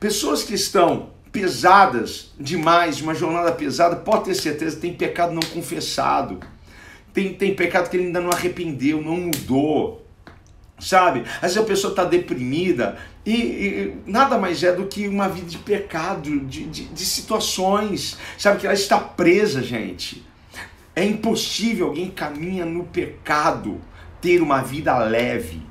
Pessoas 0.00 0.42
que 0.42 0.54
estão 0.54 1.10
pesadas 1.30 2.32
demais, 2.38 3.00
uma 3.00 3.14
jornada 3.14 3.52
pesada, 3.52 3.96
pode 3.96 4.24
ter 4.24 4.34
certeza, 4.34 4.78
tem 4.78 4.94
pecado 4.94 5.34
não 5.34 5.42
confessado. 5.42 6.40
Tem, 7.14 7.32
tem 7.32 7.54
pecado 7.54 7.88
que 7.88 7.96
ele 7.96 8.06
ainda 8.06 8.20
não 8.20 8.30
arrependeu, 8.30 9.00
não 9.00 9.16
mudou 9.16 10.04
sabe? 10.78 11.24
Às 11.36 11.42
vezes 11.42 11.56
a 11.58 11.62
pessoa 11.62 11.90
está 11.92 12.04
deprimida 12.04 12.96
e, 13.24 13.32
e, 13.32 13.96
nada 14.06 14.36
mais 14.38 14.62
é 14.62 14.72
do 14.72 14.86
que 14.86 15.08
uma 15.08 15.28
vida 15.28 15.46
de 15.46 15.58
pecado, 15.58 16.40
de, 16.40 16.64
de, 16.64 16.84
de, 16.86 17.04
situações, 17.04 18.18
sabe? 18.36 18.60
Que 18.60 18.66
ela 18.66 18.74
está 18.74 18.98
presa, 18.98 19.62
gente. 19.62 20.24
É 20.94 21.04
impossível 21.04 21.88
alguém 21.88 22.10
caminha 22.10 22.64
no 22.64 22.84
pecado 22.84 23.80
ter 24.20 24.40
uma 24.42 24.62
vida 24.62 24.96
leve, 24.98 25.62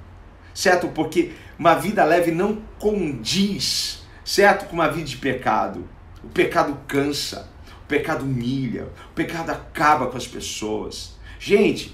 certo? 0.53 0.87
Porque 0.89 1.31
uma 1.57 1.75
vida 1.75 2.03
leve 2.03 2.31
não 2.31 2.61
condiz, 2.79 4.03
certo? 4.25 4.65
Com 4.65 4.73
uma 4.75 4.89
vida 4.89 5.07
de 5.07 5.17
pecado. 5.17 5.87
O 6.23 6.27
pecado 6.27 6.77
cansa, 6.87 7.49
o 7.83 7.87
pecado 7.87 8.23
humilha, 8.23 8.87
o 9.11 9.13
pecado 9.13 9.51
acaba 9.51 10.07
com 10.07 10.17
as 10.17 10.27
pessoas. 10.27 11.12
Gente, 11.45 11.93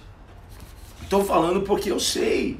estou 1.01 1.25
falando 1.25 1.61
porque 1.61 1.91
eu 1.91 1.99
sei. 1.99 2.59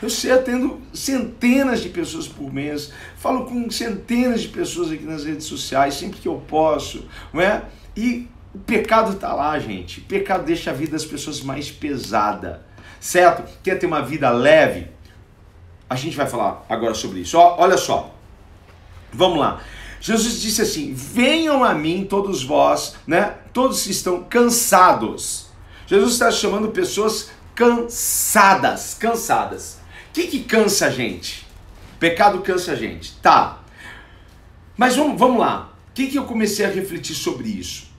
Eu 0.00 0.08
sei, 0.08 0.32
atendo 0.32 0.80
centenas 0.90 1.82
de 1.82 1.90
pessoas 1.90 2.26
por 2.26 2.50
mês, 2.50 2.90
falo 3.18 3.44
com 3.44 3.70
centenas 3.70 4.40
de 4.40 4.48
pessoas 4.48 4.90
aqui 4.90 5.04
nas 5.04 5.26
redes 5.26 5.44
sociais, 5.44 5.92
sempre 5.92 6.18
que 6.18 6.26
eu 6.26 6.42
posso, 6.48 7.06
não 7.34 7.42
é? 7.42 7.64
E 7.94 8.28
o 8.54 8.58
pecado 8.58 9.12
está 9.12 9.34
lá, 9.34 9.58
gente. 9.58 10.00
O 10.00 10.04
pecado 10.04 10.46
deixa 10.46 10.70
a 10.70 10.72
vida 10.72 10.92
das 10.92 11.04
pessoas 11.04 11.42
mais 11.42 11.70
pesada, 11.70 12.64
certo? 12.98 13.44
Quer 13.62 13.78
ter 13.78 13.84
uma 13.84 14.00
vida 14.00 14.30
leve? 14.30 14.86
A 15.88 15.96
gente 15.96 16.16
vai 16.16 16.26
falar 16.26 16.64
agora 16.66 16.94
sobre 16.94 17.20
isso. 17.20 17.36
Ó, 17.36 17.56
olha 17.58 17.76
só, 17.76 18.14
vamos 19.12 19.38
lá. 19.38 19.60
Jesus 20.00 20.40
disse 20.40 20.62
assim: 20.62 20.94
Venham 20.94 21.62
a 21.62 21.74
mim, 21.74 22.06
todos 22.08 22.42
vós, 22.42 22.96
né? 23.06 23.34
Todos 23.52 23.84
que 23.84 23.90
estão 23.90 24.22
cansados. 24.22 25.45
Jesus 25.86 26.14
está 26.14 26.30
chamando 26.30 26.68
pessoas 26.68 27.30
cansadas, 27.54 28.94
cansadas 28.94 29.78
que, 30.16 30.26
que 30.28 30.44
cansa 30.44 30.86
a 30.86 30.90
gente? 30.90 31.46
Pecado 32.00 32.40
cansa 32.40 32.72
a 32.72 32.74
gente. 32.74 33.16
Tá. 33.16 33.60
Mas 34.74 34.96
vamos, 34.96 35.18
vamos 35.18 35.40
lá. 35.40 35.74
O 35.90 35.92
que, 35.92 36.06
que 36.06 36.16
eu 36.16 36.24
comecei 36.24 36.64
a 36.64 36.70
refletir 36.70 37.14
sobre 37.14 37.48
isso? 37.48 37.90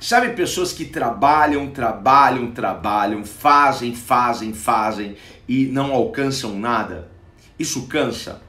Sabe 0.00 0.30
pessoas 0.30 0.72
que 0.72 0.86
trabalham, 0.86 1.70
trabalham, 1.70 2.52
trabalham, 2.52 3.22
fazem, 3.22 3.94
fazem, 3.94 4.54
fazem 4.54 5.16
e 5.46 5.66
não 5.66 5.92
alcançam 5.92 6.58
nada? 6.58 7.10
Isso 7.58 7.86
cansa? 7.86 8.40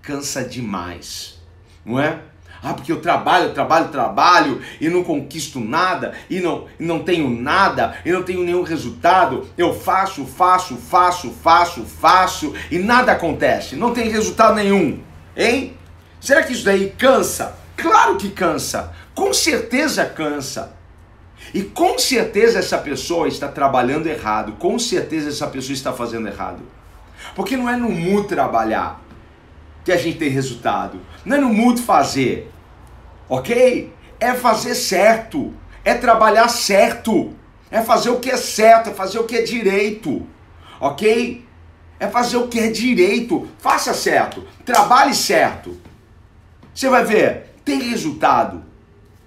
Cansa 0.00 0.44
demais, 0.44 1.38
não 1.84 2.00
é? 2.00 2.22
Ah, 2.62 2.74
porque 2.74 2.90
eu 2.90 3.00
trabalho, 3.00 3.52
trabalho, 3.52 3.88
trabalho 3.88 4.60
e 4.80 4.88
não 4.88 5.04
conquisto 5.04 5.60
nada 5.60 6.12
e 6.28 6.40
não, 6.40 6.66
não 6.78 7.00
tenho 7.00 7.28
nada 7.28 7.96
e 8.04 8.10
não 8.10 8.22
tenho 8.22 8.42
nenhum 8.42 8.62
resultado. 8.62 9.46
Eu 9.56 9.74
faço, 9.74 10.24
faço, 10.24 10.76
faço, 10.76 11.30
faço, 11.30 11.84
faço 11.84 12.54
e 12.70 12.78
nada 12.78 13.12
acontece. 13.12 13.76
Não 13.76 13.92
tem 13.92 14.08
resultado 14.10 14.54
nenhum, 14.54 15.00
hein? 15.36 15.76
Será 16.20 16.42
que 16.42 16.52
isso 16.52 16.64
daí 16.64 16.92
cansa? 16.98 17.56
Claro 17.76 18.16
que 18.16 18.30
cansa. 18.30 18.92
Com 19.14 19.32
certeza 19.32 20.04
cansa. 20.04 20.74
E 21.54 21.62
com 21.62 21.98
certeza 21.98 22.58
essa 22.58 22.78
pessoa 22.78 23.28
está 23.28 23.48
trabalhando 23.48 24.06
errado. 24.06 24.52
Com 24.52 24.78
certeza 24.78 25.28
essa 25.28 25.46
pessoa 25.46 25.74
está 25.74 25.92
fazendo 25.92 26.26
errado. 26.26 26.62
Porque 27.34 27.56
não 27.56 27.68
é 27.68 27.76
no 27.76 27.90
mu 27.90 28.24
trabalhar 28.24 29.00
que 29.86 29.92
a 29.92 29.96
gente 29.96 30.18
tem 30.18 30.28
resultado. 30.28 31.00
Não 31.24 31.36
é 31.36 31.40
no 31.40 31.48
muito 31.48 31.80
fazer, 31.80 32.50
ok? 33.28 33.94
É 34.18 34.34
fazer 34.34 34.74
certo, 34.74 35.54
é 35.84 35.94
trabalhar 35.94 36.48
certo, 36.48 37.32
é 37.70 37.80
fazer 37.80 38.10
o 38.10 38.18
que 38.18 38.28
é 38.28 38.36
certo, 38.36 38.90
é 38.90 38.92
fazer 38.92 39.20
o 39.20 39.24
que 39.24 39.36
é 39.36 39.42
direito, 39.42 40.26
ok? 40.80 41.46
É 42.00 42.08
fazer 42.08 42.36
o 42.36 42.48
que 42.48 42.58
é 42.58 42.68
direito, 42.68 43.48
faça 43.60 43.94
certo, 43.94 44.44
trabalhe 44.64 45.14
certo. 45.14 45.80
Você 46.74 46.88
vai 46.88 47.04
ver, 47.04 47.54
tem 47.64 47.80
resultado 47.80 48.65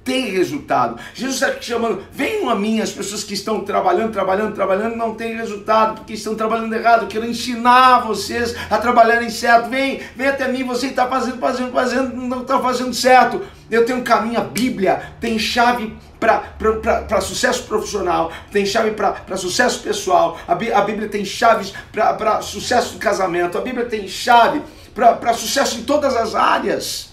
tem 0.10 0.32
resultado. 0.32 1.00
Jesus 1.13 1.39
está 1.39 1.62
chamando, 1.62 2.01
venham 2.12 2.50
a 2.50 2.56
mim 2.56 2.82
as 2.82 2.92
pessoas 2.92 3.24
que 3.24 3.36
estão 3.36 3.60
trabalhando, 3.60 4.12
trabalhando, 4.12 4.56
trabalhando, 4.56 4.96
não 4.96 5.13
tem 5.13 5.36
resultado, 5.36 5.98
porque 5.98 6.13
estão 6.13 6.34
trabalhando 6.34 6.74
errado. 6.74 7.04
Eu 7.04 7.08
quero 7.08 7.28
ensinar 7.28 8.00
vocês 8.00 8.56
a 8.72 8.80
trabalharem 8.80 9.30
certo. 9.30 9.70
Vem, 9.70 10.01
vem 10.16 10.28
até 10.28 10.48
mim, 10.48 10.63
você 10.63 10.88
está 10.88 11.06
fazendo, 11.06 11.38
fazendo, 11.38 11.72
fazendo, 11.72 12.16
não 12.16 12.42
está 12.42 12.58
fazendo 12.58 12.92
certo. 12.92 13.39
Eu 13.70 13.86
tenho 13.86 14.00
um 14.00 14.04
caminho, 14.04 14.39
a 14.39 14.44
Bíblia 14.44 15.13
tem 15.22 15.38
chave 15.38 15.96
para 16.20 17.22
sucesso 17.22 17.66
profissional, 17.66 18.32
tem 18.51 18.66
chave 18.66 18.92
para 18.92 19.38
sucesso 19.38 19.80
pessoal, 19.84 20.39
a, 20.48 20.54
a 20.54 20.82
Bíblia 20.82 21.08
tem 21.08 21.24
chaves 21.24 21.72
para 21.92 22.42
sucesso 22.42 22.94
do 22.94 23.00
casamento, 23.00 23.60
a 23.60 23.62
Bíblia 23.62 23.86
tem 23.86 24.08
chave 24.08 24.60
para 24.96 25.34
sucesso 25.36 25.78
em 25.78 25.84
todas 25.84 26.16
as 26.16 26.34
áreas. 26.34 27.10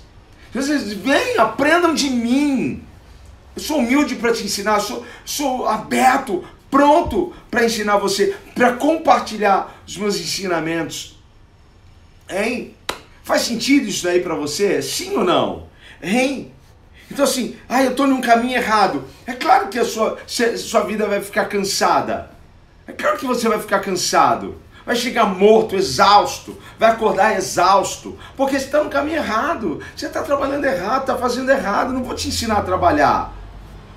Jesus, 0.55 0.95
vem, 0.95 1.37
aprendam 1.37 1.93
de 1.93 2.09
mim. 2.09 2.86
Eu 3.57 3.63
sou 3.63 3.79
humilde 3.79 4.17
para 4.17 4.35
te 4.35 4.45
ensinar, 4.45 4.81
sou, 4.81 5.05
sou 5.25 5.67
aberto, 5.67 6.45
pronto 6.71 7.33
para 7.51 7.65
ensinar 7.65 7.97
você, 7.97 8.37
para 8.55 8.75
compartilhar 8.75 9.75
os 9.87 9.97
meus 9.97 10.17
ensinamentos. 10.17 11.19
Hein? 12.29 12.77
Faz 13.25 13.43
sentido 13.43 13.89
isso 13.89 14.05
daí 14.05 14.21
para 14.21 14.35
você? 14.35 14.83
Sim 14.83 15.17
ou 15.17 15.25
não? 15.25 15.69
Hein? 16.03 16.53
Então 17.11 17.25
assim, 17.25 17.57
ah, 17.67 17.83
eu 17.83 17.93
estou 17.93 18.07
num 18.07 18.21
caminho 18.21 18.59
errado. 18.59 19.05
É 19.27 19.33
claro 19.33 19.69
que 19.69 19.79
a 19.79 19.85
sua, 19.87 20.19
sua 20.27 20.83
vida 20.83 21.07
vai 21.07 21.23
ficar 21.23 21.47
cansada. 21.47 22.31
É 22.87 22.93
claro 22.93 23.17
que 23.17 23.25
você 23.25 23.49
vai 23.49 23.59
ficar 23.59 23.81
cansado 23.81 24.61
vai 24.87 24.95
chegar 24.95 25.27
morto, 25.27 25.75
exausto, 25.75 26.57
vai 26.79 26.93
acordar 26.93 27.37
exausto, 27.37 28.17
porque 28.37 28.57
você 28.57 28.67
está 28.67 28.85
no 28.85 28.89
caminho 28.89 29.17
errado, 29.17 29.83
você 29.95 30.07
está 30.07 30.23
trabalhando 30.23 30.65
errado, 30.65 31.01
está 31.01 31.17
fazendo 31.17 31.51
errado, 31.51 31.93
não 31.93 32.05
vou 32.05 32.15
te 32.15 32.29
ensinar 32.29 32.59
a 32.59 32.63
trabalhar, 32.63 33.36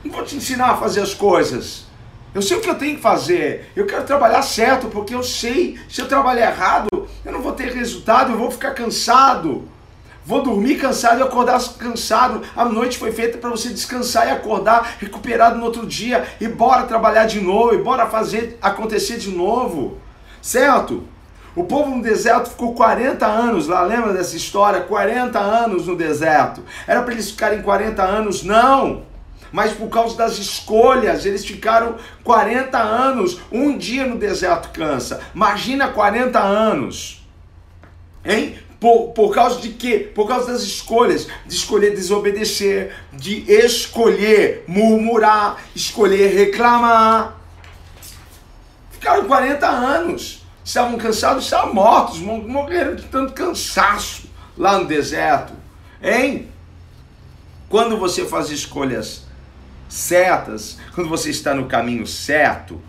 não 0.04 0.12
vou 0.12 0.24
te 0.24 0.36
ensinar 0.36 0.72
a 0.72 0.78
fazer 0.78 1.02
as 1.02 1.14
coisas. 1.14 1.86
Eu 2.34 2.42
sei 2.42 2.58
o 2.58 2.62
que 2.62 2.70
eu 2.70 2.76
tenho 2.76 2.96
que 2.96 3.02
fazer, 3.02 3.72
eu 3.76 3.88
quero 3.88 4.04
trabalhar 4.06 4.44
certo, 4.44 4.88
porque 4.88 5.16
eu 5.16 5.24
sei, 5.24 5.80
se 5.90 6.00
eu 6.00 6.08
trabalhar 6.08 6.52
errado, 6.52 7.08
eu 7.26 7.32
não 7.32 7.42
vou 7.42 7.54
ter 7.54 7.74
resultado, 7.74 8.32
eu 8.32 8.38
vou 8.38 8.52
ficar 8.52 8.72
cansado. 8.72 9.68
Vou 10.24 10.44
dormir 10.44 10.76
cansado 10.76 11.20
e 11.20 11.24
acordar 11.24 11.60
cansado. 11.80 12.44
A 12.56 12.64
noite 12.64 13.00
foi 13.00 13.12
feita 13.12 13.40
para 13.40 13.50
você 13.50 13.70
descansar 13.70 14.28
e 14.28 14.32
acordar 14.32 14.98
recuperado 15.00 15.58
no 15.58 15.66
outro 15.66 15.88
dia 15.88 16.28
e 16.40 16.48
bora 16.48 16.84
trabalhar 16.84 17.26
de 17.26 17.42
novo, 17.42 17.74
e 17.74 17.82
bora 17.82 18.06
fazer 18.06 18.60
acontecer 18.62 19.18
de 19.18 19.32
novo. 19.32 19.98
Certo? 20.40 21.04
O 21.56 21.64
povo 21.64 21.96
no 21.96 22.04
deserto 22.04 22.52
ficou 22.52 22.76
40 22.76 23.26
anos 23.26 23.68
lá, 23.68 23.82
lembra 23.82 24.14
dessa 24.14 24.38
história? 24.38 24.82
40 24.82 25.40
anos 25.40 25.88
no 25.88 25.96
deserto. 25.96 26.64
Era 26.86 27.02
para 27.02 27.14
eles 27.14 27.32
ficarem 27.32 27.64
40 27.64 28.04
anos? 28.04 28.44
Não! 28.44 29.09
Mas 29.52 29.74
por 29.74 29.90
causa 29.90 30.16
das 30.16 30.38
escolhas, 30.38 31.26
eles 31.26 31.46
ficaram 31.46 31.96
40 32.24 32.78
anos. 32.78 33.40
Um 33.52 33.78
dia 33.78 34.06
no 34.06 34.18
deserto 34.18 34.70
cansa. 34.70 35.22
Imagina 35.34 35.90
40 35.90 36.40
anos. 36.40 37.28
Hein? 38.24 38.58
Por, 38.80 39.10
por 39.10 39.34
causa 39.34 39.60
de 39.60 39.70
quê? 39.70 40.12
Por 40.14 40.28
causa 40.28 40.52
das 40.52 40.62
escolhas. 40.62 41.28
De 41.46 41.56
escolher 41.56 41.92
desobedecer, 41.92 42.96
de 43.12 43.50
escolher 43.52 44.64
murmurar, 44.68 45.58
escolher 45.76 46.34
reclamar. 46.34 47.38
Ficaram 48.92 49.26
40 49.26 49.68
anos. 49.68 50.40
Estavam 50.64 50.98
cansados, 50.98 51.46
estavam 51.46 51.74
mortos, 51.74 52.20
morreram 52.20 52.96
de 52.96 53.04
tanto 53.06 53.34
cansaço. 53.34 54.30
lá 54.56 54.78
no 54.78 54.86
deserto, 54.86 55.54
hein? 56.04 56.52
Quando 57.70 57.98
você 57.98 58.26
faz 58.26 58.50
escolhas 58.50 59.29
certas, 59.90 60.78
quando 60.94 61.10
você 61.10 61.32
está 61.32 61.54
no 61.54 61.66
caminho 61.66 62.06
certo, 62.06 62.82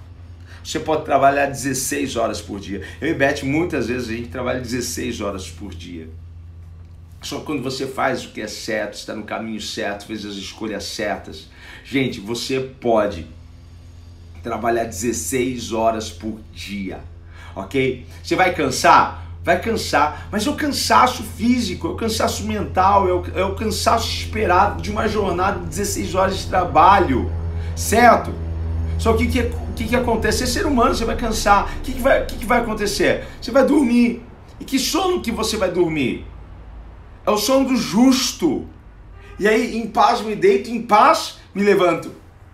você 0.63 0.79
pode 0.79 1.05
trabalhar 1.05 1.47
16 1.47 2.17
horas 2.17 2.41
por 2.41 2.61
dia. 2.61 2.87
Eu 3.01 3.09
e 3.09 3.15
Beth, 3.15 3.43
muitas 3.43 3.89
vezes 3.89 4.09
a 4.09 4.13
gente 4.13 4.29
trabalha 4.29 4.61
16 4.61 5.21
horas 5.21 5.49
por 5.49 5.75
dia. 5.75 6.09
Só 7.23 7.41
quando 7.41 7.63
você 7.63 7.87
faz 7.87 8.25
o 8.25 8.31
que 8.31 8.41
é 8.41 8.47
certo, 8.47 8.95
está 8.95 9.15
no 9.15 9.25
caminho 9.25 9.61
certo, 9.61 10.07
fez 10.07 10.25
as 10.25 10.35
escolhas 10.35 10.85
certas. 10.85 11.49
Gente, 11.85 12.21
você 12.21 12.61
pode 12.61 13.27
trabalhar 14.43 14.85
16 14.85 15.73
horas 15.73 16.11
por 16.11 16.41
dia, 16.53 17.01
ok? 17.55 18.07
Você 18.23 18.37
vai 18.37 18.55
cansar? 18.55 19.30
Vai 19.43 19.61
cansar, 19.61 20.29
mas 20.31 20.47
é 20.47 20.51
o 20.51 20.55
cansaço 20.55 21.23
físico, 21.23 21.89
é 21.89 21.91
o 21.91 21.97
cansaço 21.97 22.45
mental, 22.45 23.09
é 23.09 23.13
o, 23.13 23.25
é 23.35 23.45
o 23.45 23.55
cansaço 23.55 24.07
esperado 24.07 24.83
de 24.83 24.91
uma 24.91 25.09
jornada 25.09 25.61
de 25.61 25.67
16 25.67 26.15
horas 26.15 26.39
de 26.39 26.47
trabalho, 26.47 27.33
certo? 27.75 28.35
Só 28.99 29.15
que 29.15 29.25
o 29.25 29.31
que, 29.31 29.51
que, 29.75 29.85
que 29.89 29.97
acontece? 29.97 30.43
É 30.43 30.47
ser 30.47 30.67
humano, 30.67 30.95
você 30.95 31.07
vai 31.07 31.17
cansar. 31.17 31.73
O 31.79 31.81
que, 31.81 31.93
que, 31.93 32.01
vai, 32.01 32.27
que, 32.27 32.37
que 32.37 32.45
vai 32.45 32.61
acontecer? 32.61 33.27
Você 33.41 33.51
vai 33.51 33.65
dormir. 33.65 34.23
E 34.61 34.65
que 34.65 34.79
sono 34.79 35.23
que 35.23 35.33
você 35.33 35.57
vai 35.57 35.71
dormir? 35.71 36.27
É 37.25 37.31
o 37.31 37.39
sono 37.39 37.69
do 37.69 37.77
justo. 37.77 38.67
E 39.39 39.49
aí, 39.49 39.79
em 39.79 39.87
paz 39.87 40.21
me 40.21 40.37
deito, 40.37 40.71
em 40.71 40.83
paz 40.83 41.39
me 41.55 41.63
levanto. 41.63 42.13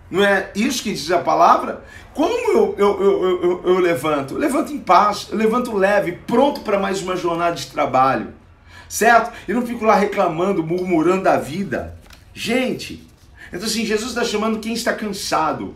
Não 0.09 0.23
é 0.23 0.51
isso 0.55 0.81
que 0.81 0.93
diz 0.93 1.11
a 1.11 1.19
palavra? 1.19 1.83
Como 2.17 2.33
eu, 2.33 2.75
eu, 2.79 2.99
eu, 2.99 3.43
eu, 3.43 3.61
eu 3.63 3.77
levanto? 3.77 4.33
Eu 4.33 4.39
levanto 4.39 4.73
em 4.73 4.79
paz, 4.79 5.27
eu 5.29 5.37
levanto 5.37 5.71
leve, 5.77 6.13
pronto 6.13 6.61
para 6.61 6.79
mais 6.79 6.99
uma 6.99 7.15
jornada 7.15 7.55
de 7.55 7.67
trabalho. 7.67 8.33
Certo? 8.89 9.31
Eu 9.47 9.53
não 9.53 9.67
fico 9.67 9.85
lá 9.85 9.93
reclamando, 9.93 10.63
murmurando 10.63 11.21
da 11.21 11.37
vida. 11.37 11.95
Gente, 12.33 13.07
então 13.53 13.67
assim, 13.67 13.85
Jesus 13.85 14.09
está 14.09 14.23
chamando 14.23 14.57
quem 14.57 14.73
está 14.73 14.93
cansado. 14.93 15.75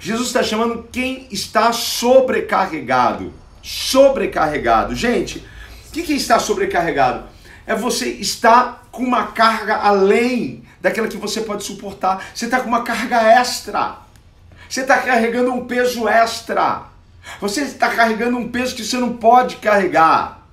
Jesus 0.00 0.28
está 0.28 0.42
chamando 0.42 0.88
quem 0.90 1.28
está 1.30 1.74
sobrecarregado. 1.74 3.30
Sobrecarregado. 3.62 4.94
Gente, 4.94 5.46
o 5.88 5.92
que, 5.92 6.04
que 6.04 6.14
está 6.14 6.38
sobrecarregado? 6.38 7.24
É 7.66 7.74
você 7.74 8.08
estar 8.08 8.88
com 8.90 9.02
uma 9.02 9.26
carga 9.26 9.76
além 9.76 10.64
daquela 10.80 11.06
que 11.06 11.18
você 11.18 11.42
pode 11.42 11.64
suportar. 11.64 12.24
Você 12.34 12.46
está 12.46 12.60
com 12.60 12.68
uma 12.68 12.82
carga 12.82 13.20
extra. 13.22 14.01
Você 14.72 14.80
está 14.80 14.96
carregando 14.96 15.52
um 15.52 15.66
peso 15.66 16.08
extra. 16.08 16.84
Você 17.42 17.60
está 17.60 17.90
carregando 17.90 18.38
um 18.38 18.48
peso 18.48 18.74
que 18.74 18.82
você 18.82 18.96
não 18.96 19.18
pode 19.18 19.56
carregar. 19.56 20.46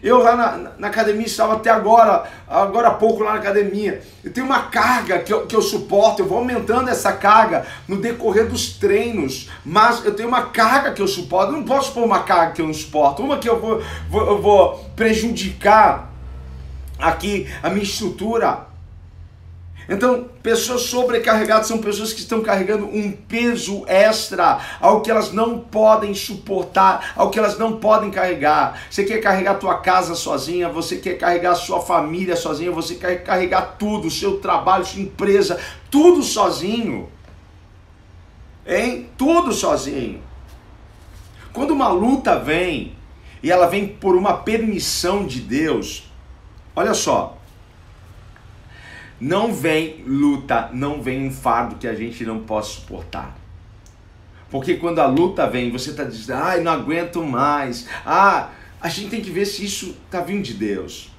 Eu 0.00 0.18
lá 0.18 0.36
na, 0.36 0.70
na, 0.78 0.86
academia 0.86 1.26
estava 1.26 1.54
até 1.54 1.68
agora, 1.68 2.30
agora 2.46 2.86
há 2.86 2.94
pouco 2.94 3.24
lá 3.24 3.32
na 3.32 3.40
academia. 3.40 4.04
Eu 4.22 4.32
tenho 4.32 4.46
uma 4.46 4.66
carga 4.66 5.18
que 5.18 5.32
eu, 5.32 5.48
que 5.48 5.56
eu 5.56 5.60
suporto, 5.60 6.22
eu 6.22 6.28
vou 6.28 6.38
aumentando 6.38 6.88
essa 6.88 7.12
carga 7.12 7.66
no 7.88 7.96
decorrer 7.96 8.46
dos 8.46 8.74
treinos, 8.74 9.50
mas 9.64 10.04
eu 10.04 10.14
tenho 10.14 10.28
uma 10.28 10.42
carga 10.42 10.92
que 10.92 11.02
eu 11.02 11.08
suporto. 11.08 11.52
Eu 11.52 11.56
não 11.56 11.64
posso 11.64 11.92
pôr 11.92 12.04
uma 12.04 12.22
carga 12.22 12.52
que 12.52 12.62
eu 12.62 12.68
não 12.68 12.74
suporto, 12.74 13.20
uma 13.20 13.38
que 13.38 13.48
eu 13.48 13.60
vou, 13.60 13.82
vou, 14.08 14.26
eu 14.28 14.40
vou 14.40 14.90
prejudicar 14.94 16.12
aqui 17.00 17.52
a 17.64 17.68
minha 17.68 17.82
estrutura. 17.82 18.75
Então, 19.88 20.28
pessoas 20.42 20.82
sobrecarregadas 20.82 21.68
são 21.68 21.78
pessoas 21.78 22.12
que 22.12 22.20
estão 22.20 22.42
carregando 22.42 22.86
um 22.86 23.12
peso 23.12 23.84
extra 23.86 24.58
ao 24.80 25.00
que 25.00 25.10
elas 25.10 25.32
não 25.32 25.60
podem 25.60 26.12
suportar, 26.12 27.12
ao 27.14 27.30
que 27.30 27.38
elas 27.38 27.56
não 27.56 27.78
podem 27.78 28.10
carregar. 28.10 28.82
Você 28.90 29.04
quer 29.04 29.18
carregar 29.18 29.52
a 29.52 29.58
tua 29.58 29.76
casa 29.76 30.16
sozinha, 30.16 30.68
você 30.68 30.96
quer 30.96 31.14
carregar 31.14 31.52
a 31.52 31.56
sua 31.56 31.80
família 31.80 32.34
sozinha, 32.34 32.72
você 32.72 32.96
quer 32.96 33.22
carregar 33.22 33.76
tudo, 33.78 34.10
seu 34.10 34.38
trabalho, 34.38 34.84
sua 34.84 35.00
empresa, 35.00 35.58
tudo 35.88 36.22
sozinho. 36.22 37.08
Hein? 38.66 39.08
Tudo 39.16 39.52
sozinho. 39.52 40.20
Quando 41.52 41.70
uma 41.70 41.88
luta 41.88 42.36
vem, 42.38 42.96
e 43.40 43.52
ela 43.52 43.66
vem 43.66 43.86
por 43.86 44.16
uma 44.16 44.38
permissão 44.38 45.24
de 45.24 45.40
Deus, 45.40 46.10
olha 46.74 46.92
só, 46.92 47.35
não 49.20 49.52
vem 49.52 50.02
luta, 50.06 50.70
não 50.72 51.02
vem 51.02 51.26
um 51.26 51.30
fardo 51.30 51.76
que 51.76 51.86
a 51.86 51.94
gente 51.94 52.24
não 52.24 52.40
possa 52.40 52.80
suportar. 52.80 53.36
Porque 54.50 54.74
quando 54.74 55.00
a 55.00 55.06
luta 55.06 55.48
vem, 55.48 55.70
você 55.70 55.90
está 55.90 56.04
dizendo, 56.04 56.38
ai, 56.38 56.60
não 56.60 56.72
aguento 56.72 57.22
mais. 57.22 57.88
Ah, 58.04 58.50
a 58.80 58.88
gente 58.88 59.10
tem 59.10 59.20
que 59.20 59.30
ver 59.30 59.46
se 59.46 59.64
isso 59.64 59.96
está 60.06 60.20
vindo 60.20 60.42
de 60.42 60.54
Deus. 60.54 61.10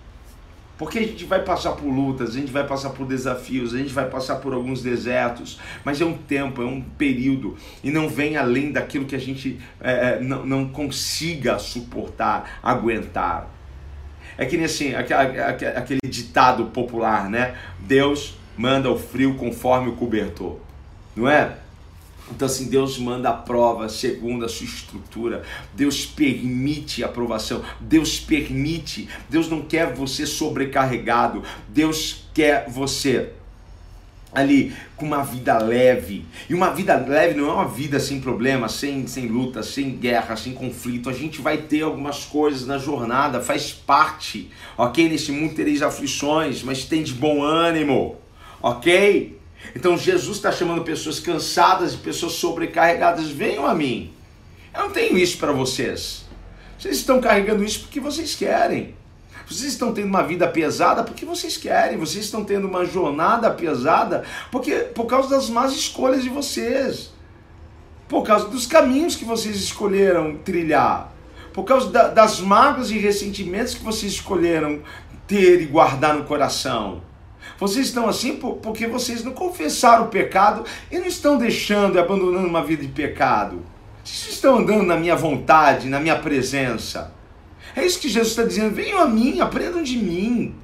Porque 0.77 0.99
a 0.99 1.01
gente 1.01 1.25
vai 1.25 1.43
passar 1.43 1.71
por 1.71 1.87
lutas, 1.87 2.29
a 2.29 2.39
gente 2.39 2.51
vai 2.51 2.65
passar 2.65 2.91
por 2.91 3.07
desafios, 3.07 3.73
a 3.73 3.79
gente 3.79 3.91
vai 3.91 4.07
passar 4.07 4.35
por 4.35 4.53
alguns 4.53 4.81
desertos, 4.83 5.59
mas 5.83 5.99
é 5.99 6.05
um 6.05 6.15
tempo, 6.15 6.61
é 6.61 6.65
um 6.65 6.81
período, 6.81 7.57
e 7.83 7.89
não 7.89 8.07
vem 8.07 8.37
além 8.37 8.71
daquilo 8.71 9.05
que 9.05 9.15
a 9.15 9.19
gente 9.19 9.59
é, 9.81 10.19
não, 10.19 10.45
não 10.45 10.67
consiga 10.69 11.57
suportar, 11.57 12.59
aguentar. 12.61 13.56
É 14.37 14.45
que 14.45 14.55
nem 14.55 14.65
assim, 14.65 14.93
aquele 14.93 15.99
ditado 16.05 16.65
popular, 16.65 17.29
né? 17.29 17.55
Deus 17.79 18.35
manda 18.55 18.91
o 18.91 18.97
frio 18.97 19.35
conforme 19.35 19.89
o 19.89 19.95
cobertor, 19.95 20.57
não 21.15 21.27
é? 21.27 21.57
Então, 22.29 22.45
assim, 22.45 22.69
Deus 22.69 22.97
manda 22.99 23.29
a 23.29 23.33
prova 23.33 23.87
segundo 23.87 24.43
a 24.43 24.49
sua 24.49 24.65
estrutura. 24.65 25.43
Deus 25.73 26.05
permite 26.05 27.01
a 27.01 27.07
aprovação. 27.07 27.63
Deus 27.79 28.19
permite. 28.19 29.07
Deus 29.29 29.49
não 29.49 29.61
quer 29.61 29.93
você 29.93 30.25
sobrecarregado. 30.25 31.41
Deus 31.69 32.25
quer 32.33 32.69
você 32.69 33.31
ali 34.37 34.71
com 34.95 35.07
uma 35.07 35.23
vida 35.23 35.57
leve. 35.57 36.23
E 36.47 36.53
uma 36.53 36.69
vida 36.69 36.95
leve 36.95 37.33
não 37.33 37.49
é 37.49 37.53
uma 37.53 37.67
vida 37.67 37.99
sem 37.99 38.19
problemas, 38.19 38.73
sem, 38.73 39.07
sem 39.07 39.25
luta, 39.27 39.63
sem 39.63 39.97
guerra, 39.97 40.35
sem 40.35 40.53
conflito. 40.53 41.09
A 41.09 41.13
gente 41.13 41.41
vai 41.41 41.57
ter 41.57 41.81
algumas 41.81 42.23
coisas 42.23 42.67
na 42.67 42.77
jornada, 42.77 43.41
faz 43.41 43.71
parte, 43.71 44.51
ok? 44.77 45.09
Nesse 45.09 45.31
mundo 45.31 45.55
tereis 45.55 45.81
aflições, 45.81 46.61
mas 46.61 46.85
tem 46.85 47.01
de 47.01 47.13
bom 47.13 47.41
ânimo, 47.41 48.17
ok? 48.61 49.39
Então 49.75 49.97
Jesus 49.97 50.37
está 50.37 50.51
chamando 50.51 50.83
pessoas 50.83 51.19
cansadas 51.19 51.95
e 51.95 51.97
pessoas 51.97 52.33
sobrecarregadas, 52.33 53.29
venham 53.29 53.65
a 53.65 53.73
mim. 53.73 54.11
Eu 54.71 54.83
não 54.83 54.91
tenho 54.91 55.17
isso 55.17 55.39
para 55.39 55.51
vocês. 55.51 56.25
Vocês 56.77 56.97
estão 56.97 57.19
carregando 57.19 57.63
isso 57.63 57.79
porque 57.79 57.99
vocês 57.99 58.35
querem. 58.35 58.93
Vocês 59.49 59.71
estão 59.71 59.93
tendo 59.93 60.07
uma 60.07 60.23
vida 60.23 60.45
pesada 60.45 61.03
porque 61.03 61.25
vocês 61.25 61.55
querem, 61.55 61.97
vocês 61.97 62.25
estão 62.25 62.43
tendo 62.43 62.67
uma 62.67 62.83
jornada 62.85 63.49
pesada 63.49 64.23
porque 64.51 64.75
por 64.75 65.05
causa 65.05 65.29
das 65.29 65.49
más 65.49 65.71
escolhas 65.71 66.21
de 66.21 66.29
vocês. 66.29 67.13
Por 68.09 68.23
causa 68.23 68.47
dos 68.47 68.65
caminhos 68.65 69.15
que 69.15 69.23
vocês 69.23 69.55
escolheram 69.55 70.37
trilhar. 70.37 71.13
Por 71.53 71.63
causa 71.63 71.89
da, 71.89 72.09
das 72.09 72.41
mágoas 72.41 72.91
e 72.91 72.97
ressentimentos 72.97 73.73
que 73.73 73.83
vocês 73.83 74.13
escolheram 74.13 74.81
ter 75.25 75.61
e 75.61 75.65
guardar 75.65 76.13
no 76.13 76.25
coração. 76.25 77.01
Vocês 77.57 77.87
estão 77.87 78.07
assim 78.07 78.35
porque 78.35 78.85
vocês 78.85 79.23
não 79.23 79.31
confessaram 79.31 80.05
o 80.05 80.09
pecado 80.09 80.63
e 80.91 80.99
não 80.99 81.07
estão 81.07 81.37
deixando 81.37 81.95
e 81.95 81.99
abandonando 81.99 82.47
uma 82.47 82.63
vida 82.63 82.83
de 82.83 82.91
pecado. 82.91 83.63
Vocês 84.03 84.35
estão 84.35 84.59
andando 84.59 84.83
na 84.83 84.97
minha 84.97 85.15
vontade, 85.15 85.89
na 85.89 85.99
minha 85.99 86.17
presença. 86.17 87.16
É 87.77 87.85
isso 87.85 87.99
que 87.99 88.09
Jesus 88.09 88.29
está 88.29 88.43
dizendo. 88.43 88.73
Venham 88.73 88.99
a 88.99 89.07
mim, 89.07 89.39
aprendam 89.39 89.83
de 89.83 89.97
mim. 89.97 90.55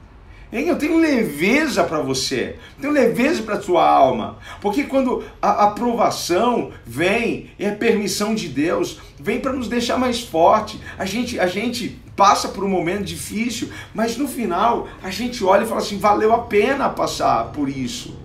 Hein? 0.51 0.67
Eu 0.67 0.75
tenho 0.77 0.97
leveza 0.97 1.83
para 1.83 1.99
você, 1.99 2.55
tenho 2.81 2.91
leveza 2.91 3.43
para 3.43 3.53
a 3.55 3.59
tua 3.59 3.87
alma, 3.87 4.37
porque 4.61 4.83
quando 4.83 5.23
a 5.41 5.65
aprovação 5.65 6.71
vem, 6.85 7.51
é 7.59 7.69
permissão 7.69 8.33
de 8.33 8.47
Deus, 8.47 8.99
vem 9.19 9.39
para 9.39 9.53
nos 9.53 9.67
deixar 9.67 9.97
mais 9.97 10.21
forte. 10.21 10.79
A 10.97 11.05
gente, 11.05 11.39
a 11.39 11.45
gente 11.45 11.99
passa 12.15 12.49
por 12.49 12.63
um 12.63 12.69
momento 12.69 13.03
difícil, 13.03 13.69
mas 13.93 14.17
no 14.17 14.27
final 14.27 14.87
a 15.03 15.11
gente 15.11 15.43
olha 15.43 15.63
e 15.63 15.67
fala 15.67 15.81
assim: 15.81 15.99
valeu 15.99 16.33
a 16.33 16.39
pena 16.39 16.89
passar 16.89 17.45
por 17.51 17.69
isso. 17.69 18.17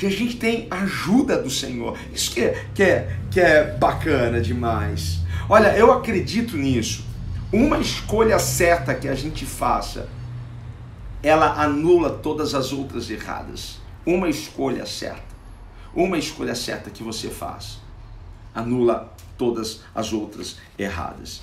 E 0.00 0.06
a 0.06 0.10
gente 0.10 0.36
tem 0.36 0.66
ajuda 0.70 1.36
do 1.36 1.50
Senhor. 1.50 1.98
Isso 2.14 2.30
que 2.30 2.40
é, 2.40 2.64
que 2.74 2.82
é, 2.82 3.16
que 3.30 3.40
é 3.40 3.76
bacana 3.78 4.40
demais. 4.40 5.20
Olha, 5.48 5.76
eu 5.76 5.92
acredito 5.92 6.56
nisso 6.56 7.05
uma 7.52 7.78
escolha 7.78 8.38
certa 8.38 8.94
que 8.94 9.08
a 9.08 9.14
gente 9.14 9.46
faça, 9.46 10.08
ela 11.22 11.62
anula 11.62 12.10
todas 12.10 12.54
as 12.54 12.72
outras 12.72 13.10
erradas. 13.10 13.78
Uma 14.04 14.28
escolha 14.28 14.86
certa. 14.86 15.36
Uma 15.94 16.18
escolha 16.18 16.54
certa 16.54 16.90
que 16.90 17.02
você 17.02 17.30
faz 17.30 17.78
anula 18.54 19.14
todas 19.36 19.82
as 19.94 20.12
outras 20.12 20.56
erradas. 20.78 21.42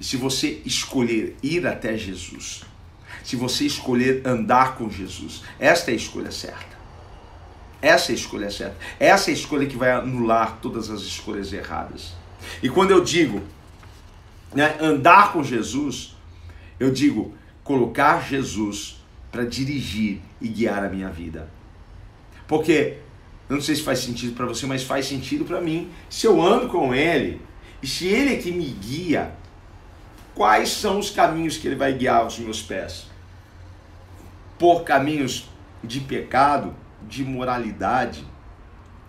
E 0.00 0.04
se 0.04 0.16
você 0.16 0.62
escolher 0.64 1.36
ir 1.42 1.66
até 1.66 1.96
Jesus, 1.96 2.62
se 3.24 3.36
você 3.36 3.64
escolher 3.64 4.22
andar 4.24 4.76
com 4.76 4.88
Jesus, 4.88 5.42
esta 5.58 5.90
é 5.90 5.94
a 5.94 5.96
escolha 5.96 6.30
certa. 6.30 6.72
Essa 7.80 8.12
é 8.12 8.14
a 8.14 8.16
escolha 8.16 8.50
certa. 8.50 8.76
Essa 8.98 9.30
é 9.30 9.32
a 9.32 9.36
escolha 9.36 9.66
que 9.66 9.76
vai 9.76 9.90
anular 9.90 10.58
todas 10.62 10.88
as 10.88 11.00
escolhas 11.02 11.52
erradas. 11.52 12.12
E 12.62 12.68
quando 12.68 12.92
eu 12.92 13.02
digo 13.02 13.42
né, 14.54 14.76
andar 14.80 15.32
com 15.32 15.42
Jesus, 15.42 16.16
eu 16.78 16.90
digo 16.90 17.34
colocar 17.64 18.26
Jesus 18.26 19.02
para 19.30 19.44
dirigir 19.44 20.20
e 20.40 20.48
guiar 20.48 20.84
a 20.84 20.88
minha 20.88 21.08
vida. 21.08 21.48
Porque 22.46 22.98
eu 23.48 23.56
não 23.56 23.62
sei 23.62 23.76
se 23.76 23.82
faz 23.82 23.98
sentido 24.00 24.34
para 24.34 24.46
você, 24.46 24.66
mas 24.66 24.82
faz 24.82 25.06
sentido 25.06 25.44
para 25.44 25.60
mim. 25.60 25.90
Se 26.08 26.26
eu 26.26 26.40
ando 26.42 26.68
com 26.68 26.94
ele 26.94 27.40
e 27.82 27.86
se 27.86 28.06
ele 28.06 28.34
é 28.34 28.36
que 28.36 28.50
me 28.50 28.66
guia, 28.66 29.32
quais 30.34 30.70
são 30.70 30.98
os 30.98 31.10
caminhos 31.10 31.56
que 31.56 31.66
ele 31.66 31.76
vai 31.76 31.92
guiar 31.92 32.26
os 32.26 32.38
meus 32.38 32.62
pés? 32.62 33.06
Por 34.58 34.84
caminhos 34.84 35.48
de 35.82 36.00
pecado, 36.00 36.74
de 37.08 37.24
moralidade, 37.24 38.24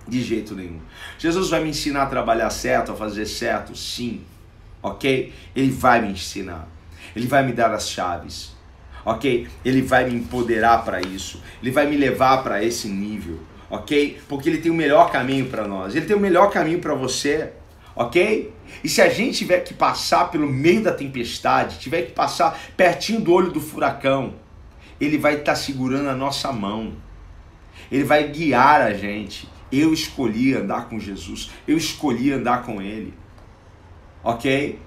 de 0.08 0.22
jeito 0.22 0.56
nenhum. 0.56 0.82
Jesus 1.18 1.50
vai 1.50 1.64
me 1.64 1.70
ensinar 1.70 2.04
a 2.04 2.08
trabalhar 2.08 2.50
certo, 2.50 2.92
a 2.92 2.96
fazer 2.96 3.26
certo? 3.26 3.76
Sim. 3.76 4.24
Ok? 4.84 5.34
Ele 5.56 5.72
vai 5.72 6.02
me 6.02 6.12
ensinar. 6.12 6.68
Ele 7.16 7.26
vai 7.26 7.46
me 7.46 7.54
dar 7.54 7.72
as 7.74 7.90
chaves. 7.90 8.54
Ok? 9.06 9.48
Ele 9.64 9.82
vai 9.82 10.10
me 10.10 10.16
empoderar 10.16 10.84
para 10.84 11.00
isso. 11.02 11.42
Ele 11.62 11.72
vai 11.72 11.88
me 11.88 11.96
levar 11.96 12.44
para 12.44 12.62
esse 12.62 12.90
nível. 12.90 13.40
Ok? 13.70 14.20
Porque 14.28 14.50
ele 14.50 14.58
tem 14.58 14.72
o 14.72 14.76
melhor 14.76 15.10
caminho 15.10 15.48
para 15.48 15.66
nós. 15.66 15.96
Ele 15.96 16.06
tem 16.06 16.16
o 16.16 16.20
melhor 16.20 16.52
caminho 16.52 16.80
para 16.80 16.94
você. 16.94 17.54
Ok? 17.96 18.54
E 18.84 18.90
se 18.90 19.02
a 19.02 19.10
gente 19.10 19.38
tiver 19.38 19.62
que 19.62 19.74
passar 19.74 20.30
pelo 20.30 20.48
meio 20.48 20.84
da 20.84 20.92
tempestade, 20.92 21.80
tiver 21.80 22.04
que 22.04 22.12
passar 22.12 22.60
pertinho 22.76 23.22
do 23.22 23.32
olho 23.32 23.52
do 23.52 23.62
furacão, 23.62 24.34
ele 25.00 25.18
vai 25.18 25.36
estar 25.36 25.54
tá 25.54 25.56
segurando 25.56 26.10
a 26.10 26.16
nossa 26.16 26.52
mão. 26.52 26.94
Ele 27.92 28.04
vai 28.04 28.28
guiar 28.30 28.82
a 28.82 28.94
gente. 28.94 29.48
Eu 29.72 29.94
escolhi 29.94 30.54
andar 30.54 30.90
com 30.90 31.00
Jesus. 31.00 31.52
Eu 31.68 31.78
escolhi 31.78 32.32
andar 32.32 32.64
com 32.64 32.82
Ele. 32.82 33.14
Ok? 34.24 34.80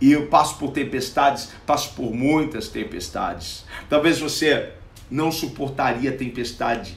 E 0.00 0.12
eu 0.12 0.28
passo 0.28 0.58
por 0.58 0.70
tempestades, 0.70 1.50
passo 1.66 1.94
por 1.94 2.14
muitas 2.14 2.68
tempestades. 2.68 3.64
Talvez 3.88 4.20
você 4.20 4.72
não 5.10 5.32
suportaria 5.32 6.10
a 6.10 6.16
tempestade 6.16 6.96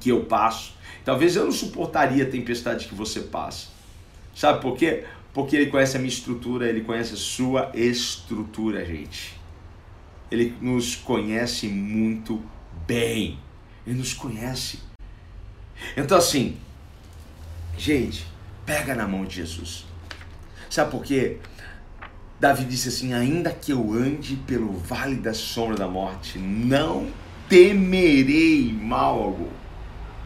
que 0.00 0.10
eu 0.10 0.24
passo. 0.24 0.74
Talvez 1.04 1.36
eu 1.36 1.44
não 1.44 1.52
suportaria 1.52 2.24
a 2.24 2.26
tempestade 2.26 2.88
que 2.88 2.94
você 2.94 3.20
passa. 3.20 3.68
Sabe 4.34 4.60
por 4.60 4.76
quê? 4.76 5.04
Porque 5.34 5.56
ele 5.56 5.66
conhece 5.66 5.96
a 5.96 6.00
minha 6.00 6.12
estrutura, 6.12 6.68
ele 6.68 6.80
conhece 6.80 7.14
a 7.14 7.16
sua 7.16 7.70
estrutura, 7.74 8.84
gente. 8.84 9.38
Ele 10.30 10.54
nos 10.60 10.94
conhece 10.96 11.68
muito 11.68 12.42
bem. 12.86 13.38
Ele 13.86 13.98
nos 13.98 14.14
conhece. 14.14 14.78
Então, 15.96 16.16
assim, 16.16 16.56
gente, 17.76 18.26
pega 18.64 18.94
na 18.94 19.06
mão 19.06 19.24
de 19.24 19.36
Jesus. 19.36 19.89
Sabe 20.70 20.92
por 20.92 21.02
quê? 21.02 21.38
Davi 22.38 22.64
disse 22.64 22.88
assim: 22.88 23.12
Ainda 23.12 23.50
que 23.50 23.72
eu 23.72 23.92
ande 23.92 24.36
pelo 24.36 24.72
vale 24.72 25.16
da 25.16 25.34
sombra 25.34 25.76
da 25.76 25.88
morte, 25.88 26.38
não 26.38 27.08
temerei 27.48 28.72
mal 28.72 29.20
algum. 29.20 29.48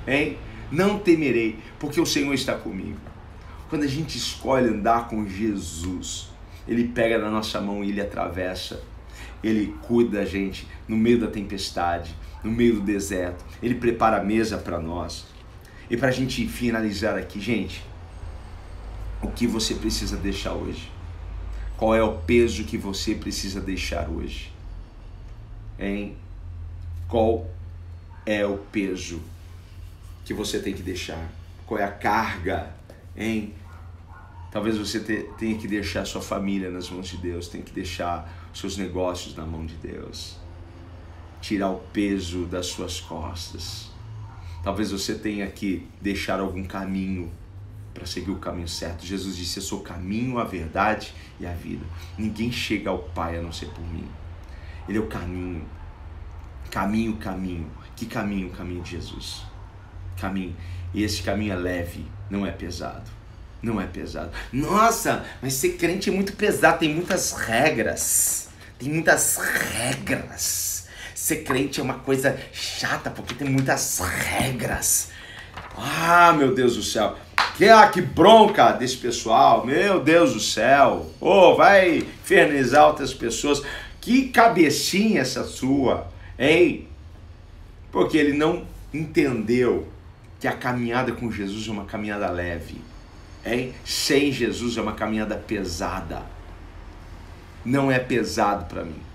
Hein? 0.07 0.37
Não 0.71 0.99
temerei, 0.99 1.59
porque 1.79 1.99
o 1.99 2.05
Senhor 2.05 2.35
está 2.35 2.55
comigo. 2.55 2.99
Quando 3.71 3.85
a 3.85 3.89
gente 3.89 4.19
escolhe 4.19 4.69
andar 4.69 5.09
com 5.09 5.27
Jesus, 5.27 6.29
Ele 6.69 6.89
pega 6.89 7.19
na 7.19 7.31
nossa 7.31 7.59
mão 7.61 7.83
e 7.83 7.89
Ele 7.89 8.03
atravessa. 8.03 8.83
Ele 9.43 9.75
cuida 9.83 10.19
da 10.19 10.25
gente 10.27 10.69
no 10.87 10.97
meio 10.97 11.19
da 11.19 11.27
tempestade, 11.27 12.15
no 12.43 12.51
meio 12.51 12.75
do 12.75 12.81
deserto. 12.83 13.45
Ele 13.63 13.75
prepara 13.75 14.19
a 14.19 14.25
mesa 14.25 14.59
para 14.59 14.79
nós. 14.79 15.27
E 15.89 15.97
para 15.97 16.09
a 16.09 16.13
gente 16.13 16.47
finalizar 16.47 17.17
aqui, 17.17 17.41
gente, 17.41 17.83
o 19.25 19.31
que 19.33 19.47
você 19.47 19.75
precisa 19.75 20.17
deixar 20.17 20.53
hoje? 20.53 20.91
Qual 21.77 21.95
é 21.95 22.03
o 22.03 22.19
peso 22.19 22.65
que 22.65 22.77
você 22.77 23.15
precisa 23.15 23.61
deixar 23.61 24.09
hoje? 24.09 24.53
Hein? 25.79 26.17
Qual 27.09 27.47
é 28.25 28.47
o 28.47 28.59
peso 28.59 29.21
que 30.25 30.33
você 30.33 30.59
tem 30.59 30.73
que 30.73 30.83
deixar? 30.83 31.31
Qual 31.67 31.81
é 31.81 31.85
a 31.85 31.91
carga? 31.91 32.75
Hein? 33.17 33.55
Talvez 34.53 34.79
você 34.79 35.01
tenha 35.01 35.59
que 35.59 35.67
deixar 35.67 36.05
sua 36.05 36.23
família 36.23 36.71
nas 36.71 36.89
mãos 36.89 37.09
de 37.09 37.17
Deus, 37.17 37.49
tem 37.49 37.61
que 37.61 37.73
deixar 37.73 38.33
seus 38.55 38.77
negócios 38.77 39.35
na 39.35 39.45
mão 39.45 39.67
de 39.67 39.75
Deus. 39.75 40.37
Tirar 41.41 41.71
o 41.71 41.81
peso 41.93 42.45
das 42.47 42.67
suas 42.67 43.01
costas 43.01 43.93
Talvez 44.65 44.91
você 44.91 45.15
tenha 45.15 45.47
que 45.47 45.87
deixar 46.01 46.41
algum 46.41 46.65
caminho 46.65 47.31
para 47.95 48.05
seguir 48.05 48.33
o 48.33 48.39
caminho 48.39 48.69
certo. 48.69 49.07
Jesus 49.07 49.37
disse: 49.37 49.59
Eu 49.59 49.63
sou 49.63 49.79
o 49.81 49.83
caminho, 49.83 50.39
a 50.39 50.45
verdade 50.45 51.15
e 51.41 51.47
a 51.47 51.53
vida. 51.53 51.87
Ninguém 52.19 52.53
chega 52.53 52.91
ao 52.91 52.99
Pai 52.99 53.39
a 53.39 53.43
não 53.43 53.53
ser 53.53 53.67
por 53.67 53.81
mim. 53.81 54.07
Ele 54.89 54.99
é 54.99 55.01
o 55.01 55.07
caminho. 55.07 55.65
Caminho, 56.71 57.17
caminho. 57.17 57.71
Que 57.97 58.07
caminho? 58.07 58.49
O 58.49 58.51
caminho 58.51 58.83
de 58.83 58.91
Jesus. 58.91 59.43
Caminho. 60.21 60.55
E 60.93 61.03
esse 61.03 61.23
caminho 61.23 61.53
é 61.53 61.57
leve, 61.57 62.05
não 62.29 62.45
é 62.45 62.51
pesado. 62.51 63.11
Não 63.63 63.81
é 63.81 63.87
pesado. 63.87 64.31
Nossa, 64.53 65.25
mas 65.41 65.55
ser 65.55 65.77
crente 65.79 66.11
é 66.11 66.13
muito 66.13 66.35
pesado, 66.35 66.81
tem 66.81 66.95
muitas 66.95 67.33
regras. 67.33 68.49
Tem 68.79 68.91
muitas 68.91 69.39
regras 69.39 70.75
Ser 71.25 71.37
crente 71.37 71.81
é 71.81 71.83
uma 71.83 71.95
coisa 71.95 72.39
chata 72.53 73.09
porque 73.09 73.35
tem 73.35 73.49
muitas 73.49 73.99
regras. 73.99 75.09
Ah, 75.75 76.35
meu 76.37 76.55
Deus 76.55 76.77
do 76.77 76.83
céu. 76.83 77.17
Que, 77.57 77.69
ah, 77.69 77.89
que 77.89 78.01
bronca 78.01 78.73
desse 78.73 78.97
pessoal. 78.97 79.65
Meu 79.65 80.01
Deus 80.01 80.35
do 80.35 80.41
céu. 80.41 81.11
Oh, 81.21 81.55
vai 81.55 81.99
infernizar 81.99 82.87
outras 82.87 83.15
pessoas. 83.15 83.63
Que 84.01 84.29
cabecinha 84.29 85.21
essa 85.21 85.45
sua, 85.45 86.07
hein? 86.39 86.89
Porque 87.93 88.19
ele 88.19 88.37
não 88.37 88.67
entendeu 88.93 89.89
que 90.41 90.49
a 90.49 90.53
caminhada 90.53 91.13
com 91.13 91.31
Jesus 91.31 91.67
é 91.69 91.71
uma 91.71 91.85
caminhada 91.85 92.29
leve. 92.29 92.81
Hein? 93.47 93.73
Sem 93.85 94.33
Jesus 94.33 94.77
é 94.77 94.83
uma 94.83 94.95
caminhada 94.95 95.37
pesada. 95.37 96.23
Não 97.65 97.91
é 97.91 97.99
pesado 97.99 98.67
para 98.67 98.85
mim 98.85 99.14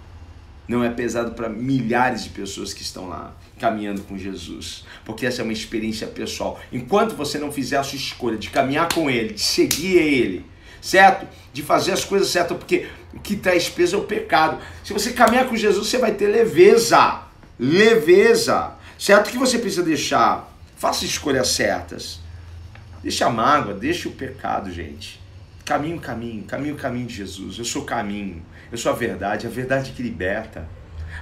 não 0.70 0.84
é 0.84 0.90
pesado 0.92 1.32
para 1.32 1.50
milhares 1.50 2.24
de 2.24 2.30
pessoas 2.30 2.76
que 2.76 2.84
estão 2.84 3.10
lá 3.10 3.36
caminhando 3.60 4.04
com 4.04 4.16
Jesus, 4.16 4.86
porque 5.04 5.26
essa 5.26 5.42
é 5.42 5.44
uma 5.44 5.52
experiência 5.52 6.06
pessoal. 6.06 6.60
Enquanto 6.72 7.16
você 7.16 7.40
não 7.40 7.52
fizer 7.52 7.78
a 7.78 7.84
sua 7.84 7.98
escolha 7.98 8.38
de 8.38 8.52
caminhar 8.52 8.88
com 8.94 9.10
Ele, 9.10 9.34
de 9.34 9.42
seguir 9.42 9.98
Ele, 9.98 10.46
certo? 10.80 11.28
De 11.52 11.64
fazer 11.64 11.92
as 11.92 12.06
coisas 12.06 12.28
certas, 12.28 12.56
porque 12.56 12.88
o 13.12 13.20
que 13.20 13.36
traz 13.36 13.68
peso 13.68 13.96
é 13.96 14.00
o 14.00 14.04
pecado. 14.04 14.62
Se 14.84 14.94
você 14.94 15.12
caminhar 15.12 15.50
com 15.50 15.56
Jesus, 15.58 15.88
você 15.88 15.98
vai 15.98 16.14
ter 16.14 16.28
leveza, 16.28 17.24
leveza, 17.58 18.76
certo? 18.98 19.32
Que 19.32 19.40
você 19.40 19.58
precisa 19.58 19.82
deixar? 19.82 20.56
Faça 20.78 21.04
escolhas 21.04 21.48
certas. 21.48 22.20
Deixa 23.02 23.26
a 23.26 23.30
mágoa, 23.32 23.74
deixa 23.74 24.08
o 24.08 24.12
pecado, 24.12 24.72
gente. 24.72 25.20
Caminho, 25.70 26.00
caminho, 26.00 26.44
caminho, 26.46 26.76
caminho 26.76 27.06
de 27.06 27.14
Jesus. 27.14 27.60
Eu 27.60 27.64
sou 27.64 27.84
o 27.84 27.86
caminho. 27.86 28.42
Eu 28.72 28.78
sou 28.80 28.92
a 28.92 28.96
verdade, 28.96 29.46
a 29.46 29.52
verdade 29.52 29.92
que 29.92 30.02
liberta, 30.02 30.68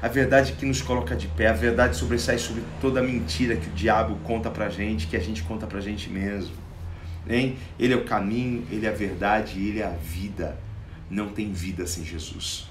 a 0.02 0.08
verdade 0.08 0.54
que 0.54 0.66
nos 0.66 0.82
coloca 0.82 1.18
de 1.18 1.28
pé, 1.28 1.48
a 1.48 1.54
verdade 1.54 1.98
sobressai 1.98 2.38
sobre 2.38 2.64
toda 2.80 3.02
a 3.02 3.04
mentira 3.04 3.58
que 3.58 3.68
o 3.68 3.72
diabo 3.74 4.16
conta 4.24 4.50
pra 4.50 4.70
gente, 4.70 5.06
que 5.08 5.18
a 5.18 5.20
gente 5.20 5.44
conta 5.44 5.68
pra 5.68 5.82
gente 5.82 6.10
mesmo. 6.10 6.56
Hein? 7.30 7.58
Ele 7.78 7.94
é 7.94 7.98
o 7.98 8.06
caminho, 8.06 8.66
ele 8.72 8.86
é 8.86 8.90
a 8.90 8.94
verdade, 8.94 9.60
ele 9.60 9.82
é 9.82 9.86
a 9.86 9.90
vida. 9.90 10.58
Não 11.10 11.28
tem 11.28 11.52
vida 11.52 11.86
sem 11.86 12.06
Jesus. 12.06 12.70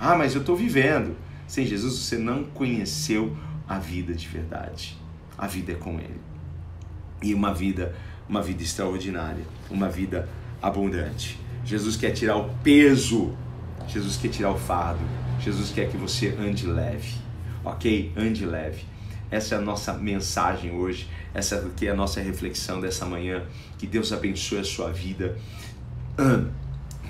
Ah, 0.00 0.16
mas 0.16 0.34
eu 0.34 0.40
estou 0.40 0.56
vivendo. 0.56 1.18
Sem 1.46 1.66
Jesus 1.66 1.98
você 1.98 2.16
não 2.16 2.44
conheceu 2.44 3.36
a 3.68 3.78
vida 3.78 4.14
de 4.14 4.26
verdade. 4.26 4.96
A 5.36 5.46
vida 5.46 5.72
é 5.72 5.74
com 5.74 6.00
ele. 6.00 6.18
E 7.22 7.34
uma 7.34 7.52
vida, 7.52 7.94
uma 8.26 8.40
vida 8.40 8.62
extraordinária, 8.62 9.44
uma 9.70 9.90
vida 9.90 10.26
abundante. 10.62 11.38
Jesus 11.64 11.96
quer 11.96 12.10
tirar 12.10 12.36
o 12.36 12.50
peso 12.62 13.36
Jesus 13.90 14.16
quer 14.16 14.28
tirar 14.28 14.52
o 14.52 14.58
fardo. 14.58 15.00
Jesus 15.40 15.70
quer 15.72 15.88
que 15.88 15.96
você 15.96 16.28
ande 16.38 16.66
leve. 16.66 17.14
Ok? 17.64 18.12
Ande 18.16 18.46
leve. 18.46 18.84
Essa 19.30 19.56
é 19.56 19.58
a 19.58 19.60
nossa 19.60 19.92
mensagem 19.92 20.72
hoje. 20.72 21.08
Essa 21.34 21.56
aqui 21.56 21.88
é 21.88 21.90
a 21.90 21.94
nossa 21.94 22.20
reflexão 22.20 22.80
dessa 22.80 23.04
manhã. 23.04 23.42
Que 23.78 23.86
Deus 23.86 24.12
abençoe 24.12 24.60
a 24.60 24.64
sua 24.64 24.92
vida. 24.92 25.36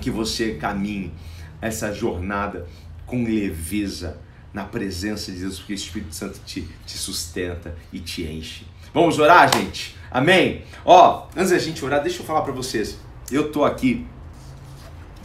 Que 0.01 0.09
você 0.09 0.55
caminhe 0.55 1.13
essa 1.61 1.93
jornada 1.93 2.65
com 3.05 3.23
leveza 3.23 4.17
na 4.51 4.63
presença 4.63 5.31
de 5.31 5.41
Deus, 5.41 5.59
porque 5.59 5.73
o 5.73 5.75
Espírito 5.75 6.15
Santo 6.15 6.39
te, 6.43 6.67
te 6.87 6.97
sustenta 6.97 7.75
e 7.93 7.99
te 7.99 8.23
enche. 8.23 8.65
Vamos 8.91 9.19
orar, 9.19 9.53
gente? 9.53 9.95
Amém? 10.09 10.63
Ó, 10.83 11.27
antes 11.37 11.51
da 11.51 11.59
gente 11.59 11.85
orar, 11.85 12.01
deixa 12.01 12.21
eu 12.21 12.25
falar 12.25 12.41
para 12.41 12.51
vocês. 12.51 12.97
Eu 13.31 13.51
tô 13.51 13.63
aqui 13.63 14.05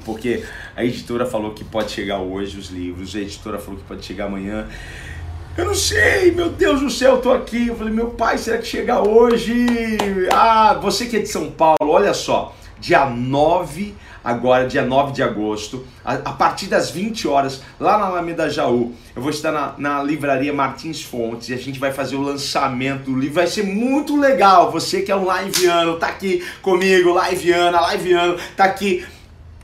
porque 0.05 0.45
a 0.77 0.85
editora 0.85 1.27
falou 1.27 1.51
que 1.51 1.65
pode 1.65 1.91
chegar 1.91 2.21
hoje 2.21 2.57
os 2.57 2.69
livros, 2.69 3.17
a 3.17 3.19
editora 3.19 3.59
falou 3.59 3.81
que 3.81 3.87
pode 3.87 4.05
chegar 4.07 4.27
amanhã. 4.27 4.69
Eu 5.59 5.65
não 5.65 5.75
sei, 5.75 6.31
meu 6.31 6.51
Deus 6.51 6.81
do 6.81 6.89
céu, 6.89 7.17
eu 7.17 7.21
tô 7.21 7.33
aqui. 7.33 7.67
Eu 7.67 7.77
falei, 7.77 7.93
meu 7.93 8.11
pai, 8.11 8.39
será 8.39 8.59
que 8.59 8.67
chega 8.67 9.01
hoje? 9.01 9.67
Ah, 10.33 10.79
você 10.81 11.07
que 11.07 11.17
é 11.17 11.21
de 11.21 11.29
São 11.29 11.51
Paulo, 11.51 11.91
olha 11.91 12.15
só. 12.15 12.55
Dia 12.87 13.05
9 13.05 13.97
agora, 14.23 14.69
dia 14.69 14.83
9 14.83 15.13
de 15.13 15.21
agosto, 15.21 15.85
a, 16.05 16.15
a, 16.15 16.33
partir 16.33 16.67
das 16.67 16.89
20 16.89 17.27
horas, 17.27 17.61
lá 17.81 17.99
na 17.99 18.07
Alameda 18.07 18.49
Jaú. 18.49 18.95
Eu 19.15 19.23
vou 19.23 19.31
estar 19.31 19.51
na, 19.51 19.75
na 19.77 20.03
livraria 20.05 20.53
Martins 20.53 21.03
Fontes 21.03 21.49
e 21.49 21.55
a 21.55 21.57
gente 21.57 21.81
vai 21.81 21.93
fazer 21.93 22.15
o 22.15 22.23
lançamento 22.23 23.11
do 23.11 23.19
livro. 23.19 23.35
Vai 23.35 23.49
ser 23.49 23.65
muito 23.65 24.17
legal. 24.17 24.71
Você 24.71 25.03
que 25.03 25.11
é 25.11 25.17
um 25.17 25.27
liveano, 25.27 25.97
tá 25.97 26.07
aqui 26.07 26.47
comigo, 26.63 27.19
liveana, 27.29 27.93
liveano, 27.93 28.37
tá 28.57 28.65
aqui 28.67 29.05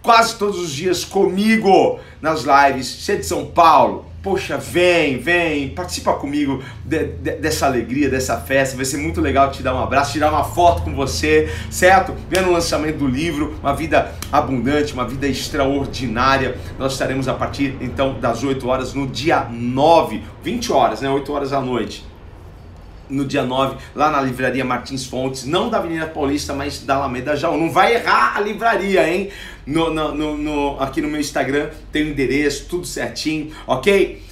quase 0.02 0.37
todos 0.37 0.58
os 0.58 0.72
dias 0.72 1.04
comigo 1.04 2.00
nas 2.20 2.42
lives. 2.42 3.04
Você 3.04 3.12
é 3.12 3.16
de 3.16 3.26
São 3.26 3.46
Paulo, 3.46 4.04
Poxa, 4.22 4.56
vem, 4.56 5.18
vem, 5.18 5.70
participa 5.70 6.12
comigo 6.12 6.62
de, 6.85 7.06
de, 7.06 7.32
dessa 7.32 7.66
alegria, 7.66 8.08
dessa 8.08 8.38
festa. 8.38 8.76
Vai 8.76 8.85
ser 8.85 8.98
muito 8.98 9.20
legal 9.20 9.50
te 9.50 9.64
dar 9.64 9.74
um 9.74 9.82
abraço, 9.82 10.12
tirar 10.12 10.30
uma 10.30 10.44
foto 10.44 10.82
com 10.82 10.94
você, 10.94 11.52
certo? 11.68 12.14
Vendo 12.30 12.48
o 12.48 12.52
lançamento 12.52 12.98
do 12.98 13.08
livro, 13.08 13.56
Uma 13.61 13.74
Vida 13.74 14.14
Abundante, 14.30 14.92
Uma 14.92 15.08
Vida 15.08 15.26
Extraordinária. 15.26 16.56
Nós 16.78 16.92
estaremos 16.92 17.26
a 17.26 17.35
partir 17.35 17.76
então 17.80 18.20
das 18.20 18.44
8 18.44 18.68
horas 18.68 18.94
no 18.94 19.08
dia 19.08 19.48
9, 19.50 20.22
20 20.40 20.72
horas, 20.72 21.00
né? 21.00 21.11
8 21.11 21.32
horas 21.32 21.50
da 21.50 21.61
noite 21.61 22.12
no 23.12 23.25
dia 23.25 23.44
9, 23.44 23.77
lá 23.94 24.11
na 24.11 24.20
livraria 24.20 24.64
Martins 24.64 25.05
Fontes, 25.05 25.44
não 25.44 25.68
da 25.68 25.79
Avenida 25.79 26.07
Paulista, 26.07 26.55
mas 26.55 26.81
da 26.81 26.96
Alameda 26.96 27.37
Jaú. 27.37 27.57
Não 27.57 27.70
vai 27.70 27.94
errar 27.94 28.37
a 28.37 28.40
livraria, 28.40 29.09
hein? 29.09 29.29
No, 29.66 29.92
no, 29.92 30.14
no, 30.14 30.37
no, 30.37 30.81
aqui 30.81 31.01
no 31.01 31.09
meu 31.09 31.20
Instagram 31.20 31.70
tem 31.92 32.05
o 32.05 32.09
endereço, 32.09 32.66
tudo 32.68 32.87
certinho, 32.87 33.53
ok? 33.66 34.22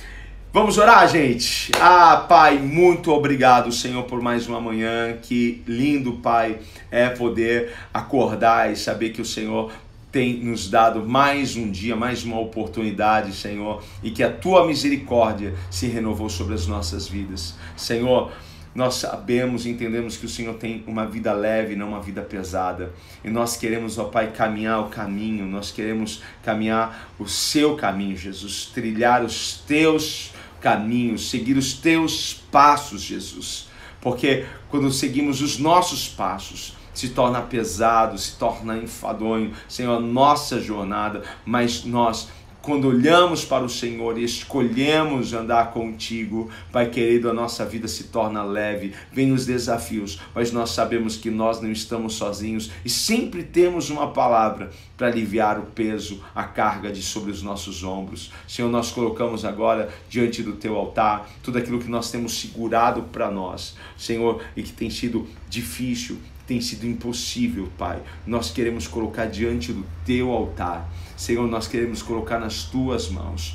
Vamos 0.52 0.78
orar, 0.78 1.06
gente. 1.06 1.70
Ah, 1.80 2.26
Pai, 2.28 2.58
muito 2.58 3.12
obrigado, 3.12 3.70
Senhor, 3.70 4.02
por 4.02 4.20
mais 4.20 4.48
uma 4.48 4.60
manhã. 4.60 5.16
Que 5.22 5.62
lindo, 5.64 6.14
Pai, 6.14 6.58
é 6.90 7.08
poder 7.08 7.72
acordar 7.94 8.72
e 8.72 8.74
saber 8.74 9.10
que 9.10 9.22
o 9.22 9.24
Senhor 9.24 9.70
tem 10.10 10.38
nos 10.38 10.68
dado 10.68 11.06
mais 11.06 11.54
um 11.54 11.70
dia, 11.70 11.94
mais 11.94 12.24
uma 12.24 12.40
oportunidade, 12.40 13.32
Senhor, 13.32 13.80
e 14.02 14.10
que 14.10 14.22
a 14.24 14.30
tua 14.30 14.66
misericórdia 14.66 15.54
se 15.70 15.86
renovou 15.86 16.28
sobre 16.28 16.54
as 16.54 16.66
nossas 16.66 17.06
vidas. 17.06 17.54
Senhor, 17.76 18.32
nós 18.74 18.94
sabemos 18.96 19.66
e 19.66 19.70
entendemos 19.70 20.16
que 20.16 20.26
o 20.26 20.28
Senhor 20.28 20.54
tem 20.54 20.84
uma 20.86 21.04
vida 21.04 21.32
leve, 21.32 21.74
não 21.74 21.88
uma 21.88 22.00
vida 22.00 22.22
pesada. 22.22 22.92
E 23.24 23.28
nós 23.28 23.56
queremos, 23.56 23.98
ó 23.98 24.04
Pai, 24.04 24.30
caminhar 24.30 24.80
o 24.80 24.88
caminho, 24.88 25.44
nós 25.46 25.72
queremos 25.72 26.22
caminhar 26.42 27.10
o 27.18 27.26
seu 27.26 27.76
caminho, 27.76 28.16
Jesus, 28.16 28.66
trilhar 28.66 29.24
os 29.24 29.58
teus 29.66 30.32
caminhos, 30.60 31.30
seguir 31.30 31.56
os 31.56 31.74
teus 31.74 32.34
passos, 32.52 33.02
Jesus. 33.02 33.68
Porque 34.00 34.46
quando 34.68 34.90
seguimos 34.92 35.42
os 35.42 35.58
nossos 35.58 36.08
passos, 36.08 36.74
se 36.94 37.10
torna 37.10 37.40
pesado, 37.40 38.18
se 38.18 38.36
torna 38.36 38.76
enfadonho, 38.76 39.52
Senhor, 39.68 39.96
a 39.96 40.00
nossa 40.00 40.60
jornada, 40.60 41.22
mas 41.44 41.84
nós 41.84 42.28
quando 42.62 42.88
olhamos 42.88 43.44
para 43.44 43.64
o 43.64 43.68
Senhor 43.68 44.18
e 44.18 44.24
escolhemos 44.24 45.32
andar 45.32 45.72
contigo, 45.72 46.50
Pai 46.70 46.90
querido, 46.90 47.30
a 47.30 47.32
nossa 47.32 47.64
vida 47.64 47.88
se 47.88 48.04
torna 48.04 48.42
leve, 48.42 48.92
vem 49.12 49.32
os 49.32 49.46
desafios, 49.46 50.20
mas 50.34 50.52
nós 50.52 50.70
sabemos 50.70 51.16
que 51.16 51.30
nós 51.30 51.60
não 51.60 51.72
estamos 51.72 52.14
sozinhos 52.14 52.70
e 52.84 52.90
sempre 52.90 53.42
temos 53.42 53.88
uma 53.90 54.08
palavra 54.08 54.70
para 54.96 55.06
aliviar 55.06 55.58
o 55.58 55.62
peso, 55.62 56.22
a 56.34 56.44
carga 56.44 56.92
de 56.92 57.02
sobre 57.02 57.30
os 57.30 57.42
nossos 57.42 57.82
ombros. 57.82 58.30
Senhor, 58.46 58.70
nós 58.70 58.90
colocamos 58.90 59.44
agora 59.44 59.88
diante 60.08 60.42
do 60.42 60.52
teu 60.52 60.76
altar 60.76 61.30
tudo 61.42 61.58
aquilo 61.58 61.80
que 61.80 61.88
nós 61.88 62.10
temos 62.10 62.38
segurado 62.38 63.02
para 63.04 63.30
nós, 63.30 63.76
Senhor, 63.96 64.42
e 64.54 64.62
que 64.62 64.72
tem 64.72 64.90
sido 64.90 65.26
difícil, 65.48 66.18
tem 66.50 66.60
sido 66.60 66.84
impossível, 66.84 67.68
Pai. 67.78 68.02
Nós 68.26 68.50
queremos 68.50 68.88
colocar 68.88 69.26
diante 69.26 69.72
do 69.72 69.86
teu 70.04 70.32
altar. 70.32 70.90
Senhor, 71.16 71.46
nós 71.46 71.68
queremos 71.68 72.02
colocar 72.02 72.40
nas 72.40 72.64
tuas 72.64 73.08
mãos. 73.08 73.54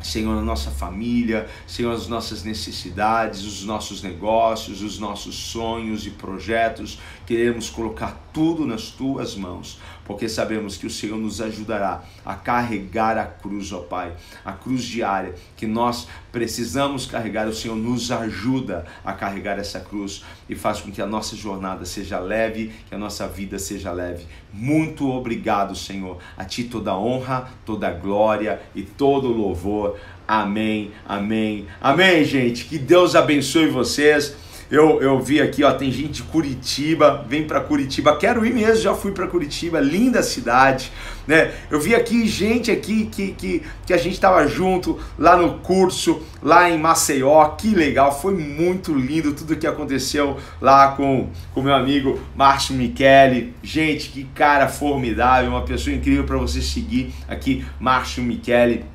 Senhor, 0.00 0.38
a 0.38 0.40
nossa 0.40 0.70
família, 0.70 1.48
Senhor, 1.66 1.92
as 1.92 2.06
nossas 2.06 2.44
necessidades, 2.44 3.44
os 3.44 3.64
nossos 3.64 4.04
negócios, 4.04 4.82
os 4.82 5.00
nossos 5.00 5.34
sonhos 5.34 6.06
e 6.06 6.10
projetos, 6.10 7.00
queremos 7.26 7.68
colocar 7.68 8.30
tudo 8.32 8.64
nas 8.64 8.90
tuas 8.90 9.34
mãos, 9.34 9.80
porque 10.04 10.28
sabemos 10.28 10.76
que 10.76 10.86
o 10.86 10.90
Senhor 10.90 11.18
nos 11.18 11.40
ajudará 11.40 12.02
a 12.24 12.34
carregar 12.34 13.16
a 13.18 13.24
cruz, 13.24 13.72
ó 13.72 13.80
Pai, 13.80 14.12
a 14.44 14.52
cruz 14.52 14.82
diária 14.82 15.34
que 15.56 15.66
nós 15.66 16.08
precisamos 16.30 17.06
carregar. 17.06 17.46
O 17.46 17.54
Senhor 17.54 17.76
nos 17.76 18.10
ajuda 18.10 18.84
a 19.04 19.12
carregar 19.12 19.58
essa 19.58 19.80
cruz 19.80 20.24
e 20.48 20.54
faz 20.54 20.80
com 20.80 20.90
que 20.90 21.02
a 21.02 21.06
nossa 21.06 21.36
jornada 21.36 21.84
seja 21.84 22.18
leve, 22.18 22.72
que 22.88 22.94
a 22.94 22.98
nossa 22.98 23.28
vida 23.28 23.58
seja 23.58 23.92
leve. 23.92 24.26
Muito 24.52 25.08
obrigado, 25.10 25.74
Senhor. 25.74 26.18
A 26.36 26.44
Ti 26.44 26.64
toda 26.64 26.96
honra, 26.96 27.48
toda 27.64 27.90
glória 27.90 28.60
e 28.74 28.82
todo 28.82 29.28
louvor. 29.28 29.98
Amém, 30.26 30.92
amém, 31.06 31.66
amém, 31.80 32.24
gente. 32.24 32.64
Que 32.64 32.78
Deus 32.78 33.14
abençoe 33.14 33.68
vocês. 33.68 34.34
Eu, 34.72 35.02
eu 35.02 35.20
vi 35.20 35.38
aqui, 35.38 35.62
ó, 35.62 35.70
tem 35.70 35.92
gente 35.92 36.12
de 36.12 36.22
Curitiba, 36.22 37.26
vem 37.28 37.46
para 37.46 37.60
Curitiba, 37.60 38.16
quero 38.16 38.42
ir 38.46 38.54
mesmo, 38.54 38.82
já 38.82 38.94
fui 38.94 39.12
para 39.12 39.26
Curitiba, 39.26 39.78
linda 39.78 40.22
cidade, 40.22 40.90
né? 41.26 41.52
Eu 41.70 41.78
vi 41.78 41.94
aqui 41.94 42.26
gente 42.26 42.70
aqui 42.70 43.04
que, 43.04 43.32
que, 43.32 43.62
que 43.84 43.92
a 43.92 43.98
gente 43.98 44.18
tava 44.18 44.48
junto 44.48 44.98
lá 45.18 45.36
no 45.36 45.58
curso, 45.58 46.22
lá 46.42 46.70
em 46.70 46.78
Maceió, 46.78 47.46
que 47.50 47.74
legal, 47.74 48.18
foi 48.18 48.32
muito 48.32 48.94
lindo 48.94 49.34
tudo 49.34 49.56
que 49.56 49.66
aconteceu 49.66 50.38
lá 50.58 50.92
com 50.92 51.28
o 51.54 51.60
meu 51.60 51.74
amigo 51.74 52.18
Márcio 52.34 52.74
Michele. 52.74 53.52
Gente, 53.62 54.08
que 54.08 54.24
cara 54.34 54.68
formidável, 54.68 55.50
uma 55.50 55.66
pessoa 55.66 55.94
incrível 55.94 56.24
para 56.24 56.38
você 56.38 56.62
seguir 56.62 57.12
aqui, 57.28 57.62
Márcio 57.78 58.22
Michele 58.22 58.86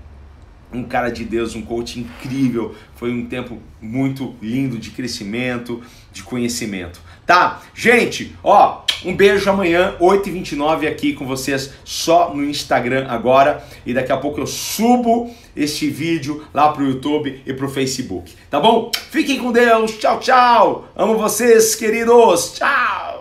um 0.73 0.84
cara 0.84 1.10
de 1.10 1.23
Deus, 1.23 1.56
um 1.56 1.62
coach 1.62 1.99
incrível. 1.99 2.75
Foi 2.95 3.12
um 3.12 3.25
tempo 3.25 3.58
muito 3.82 4.36
lindo 4.41 4.77
de 4.77 4.91
crescimento, 4.91 5.82
de 6.12 6.23
conhecimento. 6.23 6.99
Tá? 7.25 7.62
Gente, 7.73 8.36
ó, 8.43 8.84
um 9.06 9.15
beijo 9.15 9.49
amanhã, 9.49 9.95
8h29 9.99 10.88
aqui 10.88 11.13
com 11.13 11.25
vocês, 11.25 11.73
só 11.84 12.34
no 12.34 12.43
Instagram 12.43 13.08
agora. 13.08 13.63
E 13.86 13.93
daqui 13.93 14.12
a 14.12 14.17
pouco 14.17 14.39
eu 14.39 14.47
subo 14.47 15.34
este 15.56 15.89
vídeo 15.89 16.43
lá 16.53 16.71
pro 16.71 16.86
YouTube 16.86 17.41
e 17.45 17.53
pro 17.53 17.69
Facebook. 17.69 18.34
Tá 18.49 18.60
bom? 18.60 18.91
Fiquem 19.12 19.39
com 19.39 19.51
Deus. 19.51 19.97
Tchau, 19.97 20.19
tchau. 20.19 20.88
Amo 20.95 21.17
vocês, 21.17 21.75
queridos. 21.75 22.53
Tchau. 22.53 23.16